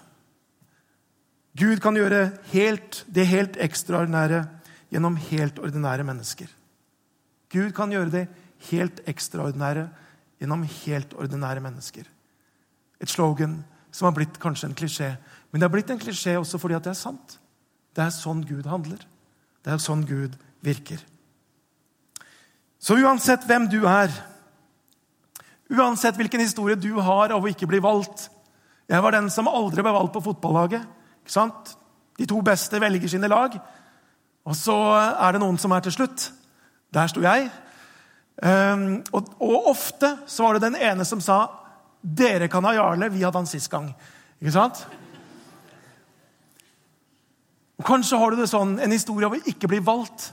Gud 1.59 1.83
kan 1.83 1.99
gjøre 1.99 2.29
helt, 2.53 3.03
det 3.11 3.27
helt 3.27 3.59
ekstraordinære 3.59 4.45
gjennom 4.95 5.19
helt 5.33 5.59
ordinære 5.59 6.07
mennesker. 6.07 6.47
Gud 7.51 7.75
kan 7.75 7.91
gjøre 7.91 8.15
det 8.21 8.25
helt 8.71 9.03
ekstraordinære 9.11 9.89
gjennom 10.39 10.63
helt 10.87 11.19
ordinære 11.19 11.67
mennesker. 11.67 12.07
Et 13.03 13.11
slogan 13.11 13.65
som 13.95 14.09
har 14.09 14.15
blitt 14.17 14.41
kanskje 14.43 14.69
en 14.69 14.77
klisjé. 14.77 15.13
Men 15.51 15.61
det 15.61 15.69
har 15.69 15.73
blitt 15.75 15.91
en 15.95 16.01
klisjé 16.03 16.35
også 16.41 16.59
fordi 16.59 16.75
at 16.75 16.87
det 16.87 16.95
er 16.95 16.99
sant. 16.99 17.37
Det 17.95 18.03
er 18.03 18.15
sånn 18.15 18.43
Gud 18.47 18.67
handler. 18.67 18.99
Det 19.63 19.71
er 19.71 19.83
sånn 19.83 20.03
Gud 20.09 20.35
virker. 20.67 20.99
Så 22.83 22.99
uansett 22.99 23.47
hvem 23.49 23.69
du 23.71 23.85
er, 23.89 24.11
uansett 25.73 26.19
hvilken 26.19 26.43
historie 26.43 26.77
du 26.77 26.91
har 27.01 27.33
av 27.33 27.45
å 27.45 27.51
ikke 27.51 27.71
bli 27.71 27.81
valgt 27.83 28.31
Jeg 28.85 29.01
var 29.01 29.15
den 29.15 29.31
som 29.33 29.47
aldri 29.49 29.81
ble 29.81 29.95
valgt 29.95 30.13
på 30.13 30.21
fotballaget. 30.21 30.83
ikke 31.23 31.33
sant? 31.33 31.71
De 32.19 32.27
to 32.29 32.43
beste 32.45 32.77
velger 32.77 33.09
sine 33.09 33.31
lag. 33.33 33.55
Og 34.45 34.53
så 34.53 34.75
er 35.17 35.33
det 35.33 35.41
noen 35.41 35.57
som 35.57 35.73
er 35.73 35.81
til 35.87 35.95
slutt. 35.95 36.27
Der 36.93 37.09
sto 37.09 37.23
jeg. 37.25 37.49
Og, 39.09 39.31
og 39.41 39.71
ofte 39.73 40.11
så 40.29 40.45
var 40.45 40.59
det 40.59 40.67
den 40.67 40.77
ene 40.77 41.07
som 41.09 41.23
sa 41.25 41.64
dere 42.05 42.51
kan 42.53 42.65
ha 42.69 42.75
Jarle, 42.77 43.09
vi 43.13 43.25
hadde 43.25 43.41
han 43.41 43.49
sist 43.49 43.71
gang. 43.73 43.89
Ikke 44.41 44.53
sant? 44.53 44.85
Og 47.81 47.87
Kanskje 47.89 48.19
har 48.21 48.31
du 48.31 48.39
det 48.43 48.51
sånn, 48.53 48.77
en 48.79 48.93
historie 48.93 49.27
av 49.27 49.35
å 49.37 49.49
ikke 49.49 49.71
bli 49.73 49.81
valgt. 49.85 50.29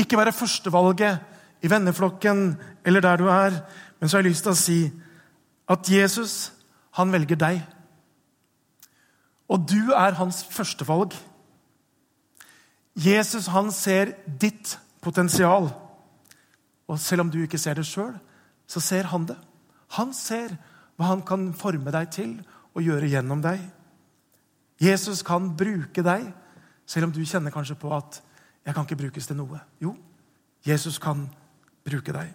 Ikke 0.00 0.18
være 0.18 0.34
førstevalget 0.34 1.64
i 1.64 1.70
venneflokken 1.70 2.46
eller 2.84 3.04
der 3.04 3.20
du 3.20 3.28
er. 3.28 3.60
Men 4.00 4.08
så 4.08 4.16
har 4.16 4.24
jeg 4.24 4.32
lyst 4.32 4.48
til 4.48 4.54
å 4.54 4.58
si 4.58 4.80
at 5.70 5.88
Jesus, 5.88 6.52
han 6.96 7.12
velger 7.12 7.38
deg. 7.40 7.62
Og 9.52 9.64
du 9.68 9.92
er 9.92 10.16
hans 10.18 10.42
førstevalg. 10.50 11.14
Jesus, 12.94 13.48
han 13.52 13.72
ser 13.74 14.14
ditt 14.26 14.78
potensial. 15.04 15.68
Og 16.88 17.00
selv 17.00 17.24
om 17.24 17.32
du 17.32 17.42
ikke 17.42 17.60
ser 17.60 17.76
det 17.78 17.86
sjøl, 17.88 18.14
så 18.66 18.80
ser 18.80 19.10
han 19.12 19.26
det. 19.28 19.38
Han 19.96 20.12
ser 20.16 20.56
hva 20.96 21.10
han 21.12 21.22
kan 21.26 21.50
forme 21.56 21.92
deg 21.94 22.10
til 22.14 22.36
og 22.74 22.82
gjøre 22.82 23.10
gjennom 23.10 23.42
deg. 23.44 23.62
Jesus 24.82 25.22
kan 25.26 25.52
bruke 25.56 26.02
deg, 26.02 26.26
selv 26.86 27.08
om 27.08 27.14
du 27.14 27.22
kjenner 27.24 27.54
kanskje 27.54 27.78
på 27.78 27.92
at 27.94 28.22
'jeg 28.64 28.74
kan 28.74 28.84
ikke 28.84 29.02
brukes 29.02 29.26
til 29.26 29.36
noe'. 29.36 29.60
Jo, 29.80 29.96
Jesus 30.66 30.98
kan 30.98 31.28
bruke 31.84 32.12
deg. 32.12 32.34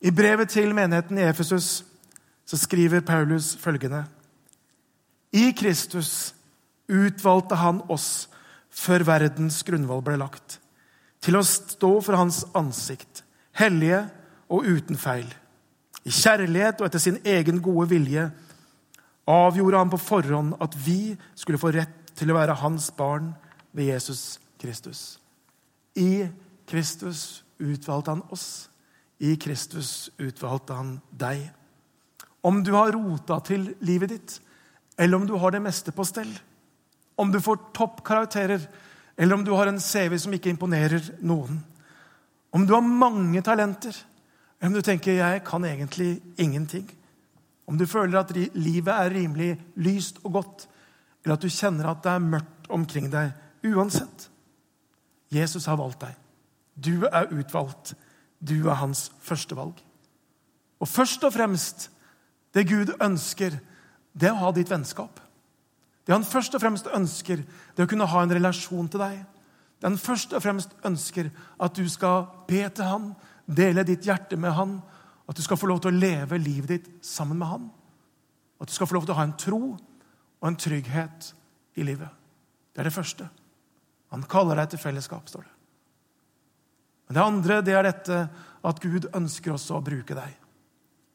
I 0.00 0.10
brevet 0.10 0.48
til 0.48 0.74
menigheten 0.74 1.18
i 1.18 1.28
Efesus 1.28 1.84
så 2.46 2.56
skriver 2.56 3.00
Paulus 3.00 3.56
følgende.: 3.56 4.04
I 5.32 5.52
Kristus 5.52 6.34
utvalgte 6.88 7.54
han 7.56 7.82
oss 7.88 8.28
før 8.70 9.04
verdens 9.04 9.62
grunnvoll 9.62 10.02
ble 10.02 10.16
lagt, 10.16 10.60
til 11.20 11.36
å 11.36 11.42
stå 11.42 12.00
for 12.00 12.16
hans 12.16 12.44
ansikt, 12.54 13.24
hellige 13.52 14.10
og 14.48 14.64
uten 14.64 14.96
feil. 14.96 15.28
I 16.02 16.10
kjærlighet 16.10 16.80
og 16.80 16.88
etter 16.88 17.02
sin 17.02 17.20
egen 17.24 17.60
gode 17.62 17.88
vilje 17.92 18.26
avgjorde 19.30 19.78
han 19.78 19.92
på 19.92 20.00
forhånd 20.02 20.56
at 20.62 20.74
vi 20.86 21.14
skulle 21.38 21.60
få 21.62 21.70
rett 21.74 22.14
til 22.18 22.32
å 22.32 22.36
være 22.36 22.58
hans 22.62 22.90
barn 22.96 23.30
ved 23.72 23.92
Jesus 23.92 24.40
Kristus. 24.60 25.18
I 25.94 26.28
Kristus 26.68 27.42
utvalgte 27.62 28.16
han 28.16 28.24
oss. 28.34 28.68
I 29.22 29.36
Kristus 29.38 30.10
utvalgte 30.18 30.76
han 30.76 30.96
deg. 31.10 31.44
Om 32.42 32.62
du 32.66 32.72
har 32.74 32.94
rota 32.96 33.38
til 33.46 33.70
livet 33.86 34.16
ditt, 34.16 34.38
eller 34.98 35.20
om 35.20 35.26
du 35.28 35.36
har 35.38 35.54
det 35.54 35.62
meste 35.62 35.94
på 35.94 36.04
stell. 36.06 36.30
Om 37.14 37.30
du 37.30 37.38
får 37.40 37.60
toppkarakterer, 37.76 38.64
eller 39.16 39.36
om 39.36 39.44
du 39.46 39.52
har 39.54 39.70
en 39.70 39.80
CV 39.80 40.16
som 40.18 40.34
ikke 40.34 40.50
imponerer 40.50 41.12
noen. 41.22 41.60
Om 42.52 42.66
du 42.66 42.74
har 42.74 42.82
mange 42.82 43.42
talenter, 43.44 43.94
om 44.62 44.72
du 44.72 44.80
tenker 44.80 45.12
'jeg 45.12 45.44
kan 45.44 45.64
egentlig 45.64 46.22
ingenting'. 46.38 46.90
Om 47.66 47.78
du 47.78 47.86
føler 47.86 48.18
at 48.18 48.36
livet 48.54 48.94
er 48.94 49.10
rimelig 49.10 49.60
lyst 49.76 50.18
og 50.24 50.32
godt, 50.32 50.68
eller 51.24 51.36
at 51.36 51.42
du 51.42 51.48
kjenner 51.48 51.90
at 51.90 52.02
det 52.02 52.12
er 52.12 52.18
mørkt 52.18 52.68
omkring 52.68 53.12
deg. 53.12 53.32
Uansett. 53.64 54.30
Jesus 55.32 55.66
har 55.66 55.76
valgt 55.76 56.00
deg. 56.00 56.14
Du 56.84 57.04
er 57.04 57.30
utvalgt. 57.32 57.94
Du 58.48 58.68
er 58.68 58.74
hans 58.74 59.12
førstevalg. 59.20 59.74
Og 60.80 60.88
først 60.88 61.24
og 61.24 61.32
fremst 61.32 61.90
det 62.54 62.68
Gud 62.68 62.90
ønsker, 63.00 63.54
det 64.12 64.28
er 64.28 64.34
å 64.34 64.42
ha 64.42 64.50
ditt 64.52 64.70
vennskap. 64.70 65.20
Det 66.06 66.12
han 66.12 66.26
først 66.26 66.54
og 66.54 66.60
fremst 66.60 66.88
ønsker, 66.90 67.36
det 67.36 67.78
er 67.78 67.86
å 67.86 67.90
kunne 67.90 68.08
ha 68.10 68.22
en 68.24 68.34
relasjon 68.34 68.88
til 68.90 69.00
deg. 69.00 69.20
Det 69.78 69.88
han 69.88 69.98
først 69.98 70.34
og 70.34 70.42
fremst 70.42 70.74
ønsker, 70.84 71.30
at 71.62 71.76
du 71.78 71.86
skal 71.88 72.26
be 72.48 72.66
til 72.68 72.84
han, 72.84 73.12
dele 73.46 73.84
ditt 73.86 74.06
hjerte 74.06 74.38
med 74.40 74.54
han, 74.56 74.76
at 75.28 75.38
du 75.38 75.42
skal 75.44 75.58
få 75.58 75.68
lov 75.70 75.82
til 75.82 75.92
å 75.92 76.00
leve 76.02 76.38
livet 76.40 76.72
ditt 76.74 76.90
sammen 77.06 77.38
med 77.40 77.48
han. 77.48 77.70
At 78.62 78.70
du 78.70 78.74
skal 78.74 78.88
få 78.90 78.98
lov 78.98 79.06
til 79.06 79.14
å 79.14 79.20
ha 79.20 79.26
en 79.26 79.38
tro 79.38 79.62
og 79.72 80.46
en 80.48 80.58
trygghet 80.58 81.32
i 81.78 81.86
livet. 81.86 82.10
Det 82.72 82.82
er 82.82 82.88
det 82.88 82.94
første. 82.94 83.28
Han 84.12 84.24
kaller 84.28 84.58
deg 84.60 84.72
til 84.72 84.82
fellesskap, 84.82 85.28
står 85.30 85.46
det. 85.46 85.54
Men 87.08 87.16
det 87.16 87.24
andre 87.24 87.60
det 87.64 87.76
er 87.76 87.86
dette 87.88 88.18
at 88.62 88.82
Gud 88.82 89.08
ønsker 89.14 89.54
også 89.54 89.78
å 89.78 89.84
bruke 89.84 90.16
deg. 90.16 90.36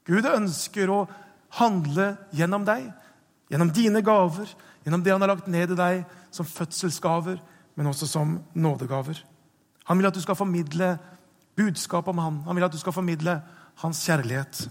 Gud 0.08 0.28
ønsker 0.30 0.92
å 0.92 1.04
handle 1.60 2.14
gjennom 2.36 2.66
deg, 2.68 2.90
gjennom 3.52 3.72
dine 3.76 4.02
gaver, 4.06 4.50
gjennom 4.84 5.04
det 5.04 5.14
han 5.14 5.24
har 5.24 5.34
lagt 5.34 5.50
ned 5.52 5.74
i 5.74 5.80
deg 5.80 6.04
som 6.34 6.48
fødselsgaver, 6.48 7.40
men 7.76 7.90
også 7.92 8.08
som 8.10 8.38
nådegaver. 8.56 9.20
Han 9.88 10.00
vil 10.00 10.10
at 10.10 10.16
du 10.16 10.22
skal 10.24 10.38
formidle 10.40 10.96
budskap 11.58 12.08
om 12.08 12.22
han. 12.22 12.42
Han 12.46 12.58
vil 12.58 12.68
at 12.68 12.74
du 12.74 12.80
skal 12.80 12.96
formidle 12.96 13.40
hans 13.82 14.02
kjærlighet. 14.06 14.68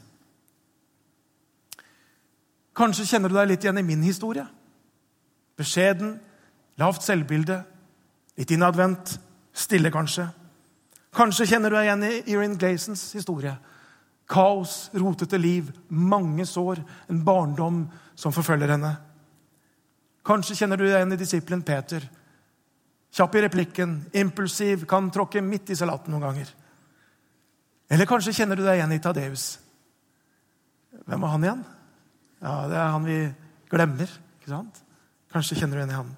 Kanskje 2.77 3.07
kjenner 3.09 3.33
du 3.33 3.39
deg 3.39 3.49
litt 3.51 3.65
igjen 3.65 3.81
i 3.81 3.87
min 3.87 4.03
historie. 4.05 4.45
Beskjeden, 5.57 6.19
lavt 6.77 7.05
selvbilde, 7.07 7.63
litt 8.37 8.53
innadvendt, 8.53 9.15
stille 9.57 9.91
kanskje. 9.93 10.27
Kanskje 11.17 11.47
kjenner 11.49 11.73
du 11.73 11.79
deg 11.79 11.87
igjen 11.87 12.05
i 12.05 12.35
Erin 12.35 12.59
Glazens 12.61 13.09
historie. 13.17 13.55
Kaos, 14.29 14.91
rotete 14.93 15.39
liv, 15.41 15.71
mange 15.89 16.45
sår, 16.47 16.83
en 17.09 17.23
barndom 17.25 17.85
som 18.19 18.35
forfølger 18.35 18.75
henne. 18.75 18.93
Kanskje 20.27 20.59
kjenner 20.59 20.77
du 20.77 20.85
deg 20.85 20.99
igjen 20.99 21.15
i 21.15 21.21
disippelen 21.21 21.65
Peter. 21.65 22.05
Kjapp 23.17 23.39
i 23.39 23.45
replikken, 23.47 23.97
impulsiv, 24.19 24.85
kan 24.91 25.09
tråkke 25.15 25.41
midt 25.41 25.71
i 25.73 25.79
salaten 25.79 26.13
noen 26.13 26.27
ganger. 26.27 26.51
Eller 27.91 28.09
kanskje 28.09 28.35
kjenner 28.35 28.59
du 28.59 28.65
deg 28.67 28.81
igjen 28.81 28.95
i 28.97 29.01
Tadeus. 29.03 29.47
Hvem 31.07 31.23
er 31.23 31.33
han 31.35 31.45
igjen? 31.47 31.65
Ja, 32.43 32.55
Det 32.69 32.77
er 32.77 32.91
han 32.91 33.05
vi 33.05 33.19
glemmer. 33.71 34.11
ikke 34.41 34.51
sant? 34.51 34.83
Kanskje 35.33 35.57
kjenner 35.61 35.77
du 35.77 35.83
igjen 35.83 35.95
i 35.95 36.01
han. 36.01 36.17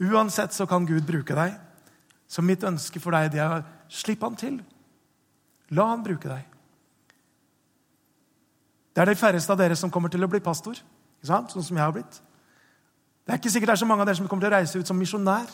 Uansett 0.00 0.52
så 0.52 0.66
kan 0.66 0.86
Gud 0.86 1.06
bruke 1.06 1.34
deg. 1.34 1.58
Så 2.28 2.42
mitt 2.42 2.62
ønske 2.64 3.00
for 3.00 3.14
deg 3.14 3.32
det 3.32 3.40
er 3.40 3.60
å 3.60 3.64
slippe 3.88 4.26
han 4.26 4.36
til. 4.36 4.62
La 5.70 5.88
han 5.90 6.04
bruke 6.04 6.28
deg. 6.28 6.44
Det 8.94 9.02
er 9.02 9.10
de 9.10 9.18
færreste 9.18 9.50
av 9.50 9.58
dere 9.58 9.76
som 9.76 9.90
kommer 9.90 10.08
til 10.08 10.22
å 10.22 10.30
bli 10.30 10.38
pastor, 10.40 10.74
ikke 10.74 11.26
sant? 11.26 11.50
sånn 11.50 11.64
som 11.66 11.76
jeg 11.76 11.82
har 11.82 11.92
blitt. 11.92 12.20
Det 13.24 13.32
er 13.32 13.40
ikke 13.40 13.50
sikkert 13.50 13.72
det 13.72 13.74
er 13.74 13.82
så 13.82 13.88
mange 13.90 14.04
av 14.04 14.06
dere 14.06 14.20
som 14.20 14.28
kommer 14.28 14.44
til 14.44 14.52
å 14.52 14.56
reise 14.58 14.78
ut 14.78 14.86
som 14.86 14.98
misjonær. 14.98 15.50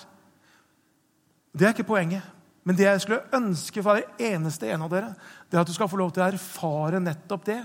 Det 1.57 1.67
er 1.67 1.73
ikke 1.73 1.89
poenget. 1.89 2.27
Men 2.67 2.77
det 2.77 2.85
jeg 2.85 3.03
skulle 3.05 3.37
ønske 3.37 3.83
for 3.83 3.97
hver 3.97 4.27
eneste 4.31 4.69
en 4.69 4.85
av 4.85 4.91
dere, 4.93 5.15
det 5.49 5.57
er 5.57 5.63
at 5.63 5.71
du 5.71 5.75
skal 5.77 5.89
få 5.89 6.01
lov 6.01 6.13
til 6.13 6.25
å 6.25 6.29
erfare 6.29 7.01
nettopp 7.03 7.47
det. 7.49 7.63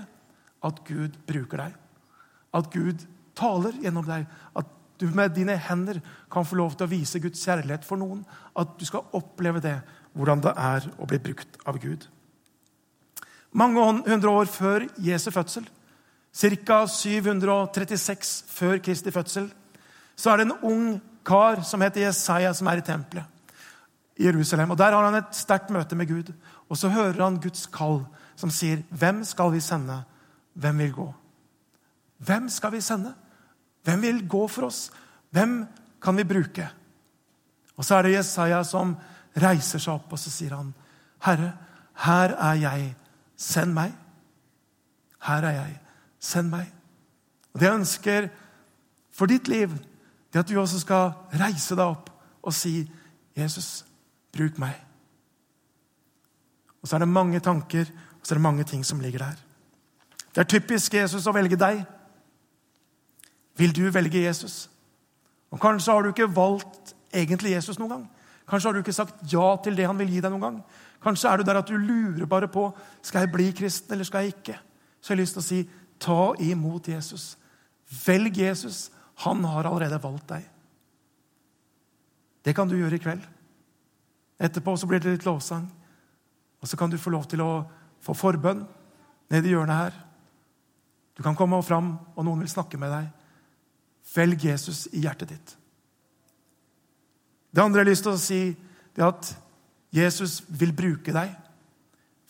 At 0.64 0.80
Gud 0.88 1.18
bruker 1.28 1.60
deg. 1.60 1.76
At 2.56 2.70
Gud 2.72 3.04
taler 3.36 3.76
gjennom 3.82 4.06
deg. 4.08 4.24
At 4.56 4.72
du 4.96 5.10
med 5.12 5.34
dine 5.36 5.58
hender 5.60 6.00
kan 6.32 6.48
få 6.48 6.56
lov 6.56 6.74
til 6.74 6.88
å 6.88 6.92
vise 6.94 7.20
Guds 7.20 7.44
kjærlighet 7.44 7.84
for 7.84 8.00
noen. 8.00 8.24
At 8.56 8.78
du 8.80 8.86
skal 8.88 9.04
oppleve 9.16 9.60
det, 9.64 9.76
hvordan 10.16 10.42
det 10.46 10.56
er 10.56 10.88
å 10.96 11.08
bli 11.08 11.20
brukt 11.28 11.60
av 11.68 11.80
Gud. 11.82 12.08
Mange 13.56 13.84
hundre 14.08 14.32
år 14.32 14.48
før 14.52 14.88
Jesu 15.00 15.28
fødsel, 15.32 15.68
ca. 16.66 16.80
736 16.88 18.34
før 18.52 18.80
Kristi 18.84 19.12
fødsel, 19.12 19.46
så 20.16 20.32
er 20.32 20.40
det 20.40 20.48
en 20.48 20.58
ung 20.64 20.84
kar 21.24 21.62
som 21.64 21.84
heter 21.84 22.08
Jesaja, 22.08 22.52
som 22.56 22.68
er 22.68 22.80
i 22.80 22.84
tempelet 22.84 23.35
Jerusalem. 24.20 24.70
Og 24.70 24.78
Der 24.78 24.90
har 24.90 25.04
han 25.04 25.14
et 25.14 25.36
sterkt 25.36 25.70
møte 25.70 25.96
med 25.96 26.08
Gud. 26.08 26.32
Og 26.68 26.76
så 26.76 26.88
hører 26.88 27.24
han 27.24 27.40
Guds 27.40 27.66
kall, 27.66 28.06
som 28.36 28.50
sier, 28.50 28.82
'Hvem 28.90 29.24
skal 29.24 29.52
vi 29.52 29.60
sende? 29.60 30.02
Hvem 30.54 30.78
vil 30.78 30.92
gå?' 30.92 31.14
Hvem 32.18 32.48
skal 32.48 32.72
vi 32.72 32.80
sende? 32.80 33.14
Hvem 33.84 34.02
vil 34.02 34.28
gå 34.28 34.48
for 34.48 34.62
oss? 34.62 34.90
Hvem 35.30 35.66
kan 36.02 36.16
vi 36.16 36.24
bruke? 36.24 36.68
Og 37.76 37.84
så 37.84 37.94
er 37.94 38.02
det 38.02 38.12
Jesaja 38.12 38.62
som 38.62 38.96
reiser 39.36 39.78
seg 39.78 39.94
opp, 39.94 40.12
og 40.12 40.18
så 40.18 40.30
sier 40.30 40.56
han, 40.56 40.74
'Herre, 41.20 41.52
her 41.94 42.28
er 42.28 42.54
jeg. 42.54 42.96
Send 43.36 43.72
meg.' 43.72 43.94
Her 45.22 45.42
er 45.42 45.50
jeg. 45.50 45.80
Send 46.20 46.48
meg. 46.48 46.72
Og 47.54 47.60
Det 47.60 47.66
jeg 47.66 47.74
ønsker 47.74 48.28
for 49.12 49.26
ditt 49.26 49.48
liv, 49.48 49.68
det 50.32 50.34
er 50.34 50.38
at 50.38 50.48
du 50.48 50.60
også 50.60 50.80
skal 50.80 51.12
reise 51.40 51.76
deg 51.76 51.84
opp 51.84 52.10
og 52.42 52.52
si, 52.52 52.90
'Jesus, 53.36 53.85
bruk 54.36 54.58
meg.' 54.62 54.82
Og 56.82 56.88
så 56.88 56.96
er 56.96 57.02
det 57.02 57.08
mange 57.08 57.40
tanker 57.40 57.88
og 58.26 58.26
så 58.26 58.34
er 58.34 58.38
det 58.38 58.42
mange 58.42 58.64
ting 58.64 58.84
som 58.84 59.00
ligger 59.00 59.18
der. 59.18 59.36
Det 60.34 60.40
er 60.40 60.48
typisk 60.50 60.94
Jesus 60.94 61.26
å 61.26 61.32
velge 61.32 61.56
deg. 61.56 61.84
Vil 63.56 63.74
du 63.74 63.84
velge 63.94 64.24
Jesus? 64.24 64.68
Og 65.54 65.60
Kanskje 65.62 65.92
har 65.92 66.02
du 66.02 66.10
ikke 66.10 66.26
valgt 66.34 66.94
egentlig 67.14 67.54
Jesus 67.54 67.78
noen 67.78 67.92
gang. 67.92 68.02
Kanskje 68.50 68.68
har 68.68 68.74
du 68.74 68.82
ikke 68.82 68.96
sagt 68.96 69.22
ja 69.32 69.56
til 69.62 69.78
det 69.78 69.86
han 69.86 69.98
vil 69.98 70.10
gi 70.10 70.20
deg 70.24 70.34
noen 70.34 70.42
gang. 70.42 70.58
Kanskje 71.02 71.30
er 71.30 71.38
du 71.38 71.46
der 71.46 71.60
at 71.60 71.70
du 71.70 71.78
lurer 71.78 72.26
bare 72.26 72.50
på 72.50 72.66
skal 72.98 73.24
jeg 73.24 73.32
bli 73.36 73.46
kristen 73.54 73.94
eller 73.94 74.10
skal 74.10 74.26
jeg 74.26 74.34
ikke. 74.34 74.58
Så 75.00 75.12
jeg 75.12 75.16
har 75.16 75.22
lyst 75.22 75.38
til 75.38 75.44
å 75.44 75.46
si 75.46 75.62
ta 76.02 76.20
imot 76.42 76.90
Jesus. 76.90 77.36
Velg 78.06 78.42
Jesus. 78.42 78.90
Han 79.22 79.44
har 79.46 79.70
allerede 79.70 80.02
valgt 80.02 80.28
deg. 80.34 80.50
Det 82.42 82.54
kan 82.58 82.66
du 82.68 82.74
gjøre 82.74 82.98
i 82.98 83.02
kveld. 83.06 83.22
Etterpå 84.38 84.76
så 84.76 84.88
blir 84.88 85.00
det 85.00 85.16
litt 85.16 85.26
lovsang. 85.26 85.66
Og 86.60 86.68
så 86.68 86.76
kan 86.76 86.90
du 86.90 86.98
få 87.00 87.12
lov 87.14 87.26
til 87.30 87.42
å 87.44 87.64
få 88.04 88.14
forbønn 88.16 88.64
nede 89.32 89.48
i 89.48 89.54
hjørnet 89.54 89.80
her. 89.80 89.96
Du 91.16 91.22
kan 91.24 91.36
komme 91.36 91.62
fram, 91.64 91.94
og 92.14 92.26
noen 92.26 92.42
vil 92.44 92.52
snakke 92.52 92.78
med 92.80 92.92
deg. 92.92 93.08
Velg 94.12 94.44
Jesus 94.44 94.84
i 94.92 95.02
hjertet 95.04 95.32
ditt. 95.32 95.56
Det 97.50 97.62
andre 97.62 97.80
jeg 97.80 97.86
har 97.86 97.90
lyst 97.90 98.04
til 98.04 98.12
å 98.12 98.20
si, 98.20 98.40
det 98.92 99.02
er 99.02 99.08
at 99.14 99.32
Jesus 99.96 100.42
vil 100.48 100.74
bruke 100.76 101.14
deg. 101.14 101.32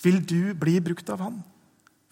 Vil 0.04 0.20
du 0.22 0.54
bli 0.54 0.78
brukt 0.84 1.08
av 1.10 1.24
han? 1.24 1.40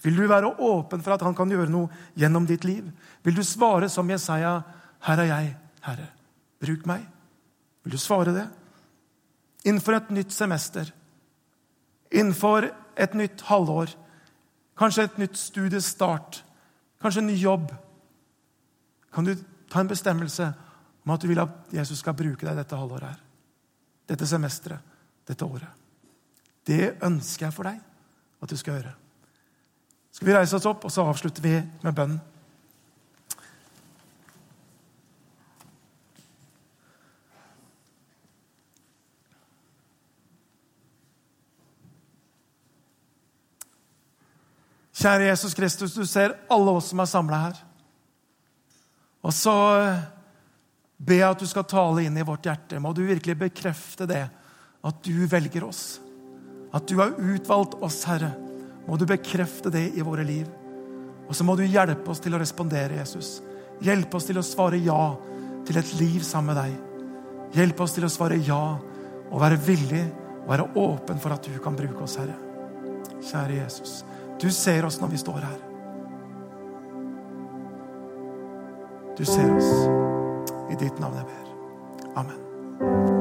Vil 0.02 0.18
du 0.18 0.26
være 0.28 0.50
åpen 0.60 1.02
for 1.04 1.14
at 1.14 1.22
han 1.24 1.36
kan 1.36 1.50
gjøre 1.50 1.70
noe 1.72 1.88
gjennom 2.18 2.46
ditt 2.48 2.66
liv? 2.66 2.88
Vil 3.24 3.38
du 3.38 3.44
svare 3.46 3.88
som 3.88 4.10
Jesaja, 4.10 4.62
'Her 5.00 5.18
er 5.18 5.24
jeg, 5.24 5.56
Herre. 5.80 6.08
Bruk 6.60 6.86
meg.' 6.86 7.06
Vil 7.84 7.92
du 7.92 7.98
svare 7.98 8.32
det? 8.32 8.48
Innenfor 9.64 9.96
et 9.96 10.10
nytt 10.12 10.32
semester, 10.32 10.90
innenfor 12.12 12.68
et 13.00 13.14
nytt 13.16 13.46
halvår, 13.48 13.94
kanskje 14.78 15.06
et 15.08 15.18
nytt 15.22 15.38
studiestart, 15.40 16.42
kanskje 17.00 17.22
en 17.22 17.30
ny 17.30 17.36
jobb, 17.40 17.72
kan 19.14 19.24
du 19.24 19.34
Ta 19.74 19.80
en 19.80 19.88
bestemmelse 19.90 20.52
om 21.04 21.10
at 21.10 21.22
du 21.22 21.26
vil 21.26 21.40
at 21.42 21.72
Jesus 21.74 21.98
skal 21.98 22.14
bruke 22.14 22.46
deg 22.46 22.54
dette 22.54 22.76
halvåret 22.78 23.08
her. 23.08 23.22
Dette 24.06 24.26
semesteret, 24.28 24.78
dette 25.26 25.46
året. 25.46 25.66
Det 26.62 26.92
ønsker 27.02 27.48
jeg 27.48 27.56
for 27.56 27.66
deg 27.66 27.80
at 28.44 28.52
du 28.52 28.54
skal 28.60 28.78
gjøre. 28.78 28.92
Skal 30.14 30.28
vi 30.28 30.36
reise 30.36 30.54
oss 30.54 30.68
opp, 30.70 30.86
og 30.86 30.94
så 30.94 31.02
avslutter 31.10 31.42
vi 31.42 31.56
med 31.58 31.96
bønnen. 31.96 32.20
Kjære 45.04 45.26
Jesus 45.28 45.52
Kristus, 45.52 45.92
du 45.92 46.06
ser 46.08 46.32
alle 46.48 46.72
oss 46.72 46.86
som 46.88 47.02
er 47.02 47.08
samla 47.10 47.40
her. 47.42 47.58
Og 49.20 49.34
så 49.36 49.52
be 50.96 51.18
at 51.26 51.40
du 51.40 51.44
skal 51.48 51.66
tale 51.68 52.06
inn 52.06 52.16
i 52.16 52.24
vårt 52.24 52.48
hjerte. 52.48 52.80
Må 52.80 52.94
du 52.96 53.02
virkelig 53.04 53.36
bekrefte 53.36 54.06
det, 54.08 54.22
at 54.84 55.02
du 55.04 55.26
velger 55.28 55.66
oss. 55.66 55.98
At 56.72 56.88
du 56.88 56.96
har 57.02 57.18
utvalgt 57.20 57.76
oss, 57.84 58.00
Herre. 58.08 58.32
Må 58.88 58.96
du 58.96 59.04
bekrefte 59.08 59.72
det 59.72 59.90
i 59.92 60.04
våre 60.04 60.24
liv. 60.24 60.48
Og 61.28 61.36
så 61.36 61.44
må 61.44 61.52
du 61.56 61.66
hjelpe 61.66 62.08
oss 62.08 62.24
til 62.24 62.36
å 62.36 62.40
respondere, 62.40 62.96
Jesus. 63.02 63.42
Hjelpe 63.84 64.16
oss 64.16 64.30
til 64.30 64.40
å 64.40 64.46
svare 64.46 64.80
ja 64.80 65.14
til 65.68 65.80
et 65.80 65.94
liv 66.00 66.24
sammen 66.24 66.54
med 66.54 66.62
deg. 66.62 67.52
Hjelpe 67.60 67.84
oss 67.84 67.96
til 67.96 68.08
å 68.08 68.12
svare 68.12 68.40
ja 68.40 68.62
og 69.28 69.36
være 69.40 69.60
villig 69.68 70.04
og 70.46 70.50
være 70.54 70.68
åpen 70.80 71.20
for 71.20 71.36
at 71.36 71.44
du 71.44 71.60
kan 71.60 71.76
bruke 71.76 72.08
oss, 72.08 72.16
Herre. 72.20 72.40
Kjære 73.24 73.60
Jesus, 73.62 74.02
du 74.40 74.50
ser 74.50 74.84
oss 74.84 75.00
når 75.00 75.08
vi 75.14 75.16
står 75.16 75.40
her. 75.46 75.58
Du 79.18 79.24
ser 79.24 79.56
oss. 79.56 79.72
I 80.70 80.78
ditt 80.80 80.98
navn 80.98 81.16
jeg 81.20 81.26
ber. 81.30 81.50
Amen. 82.16 83.13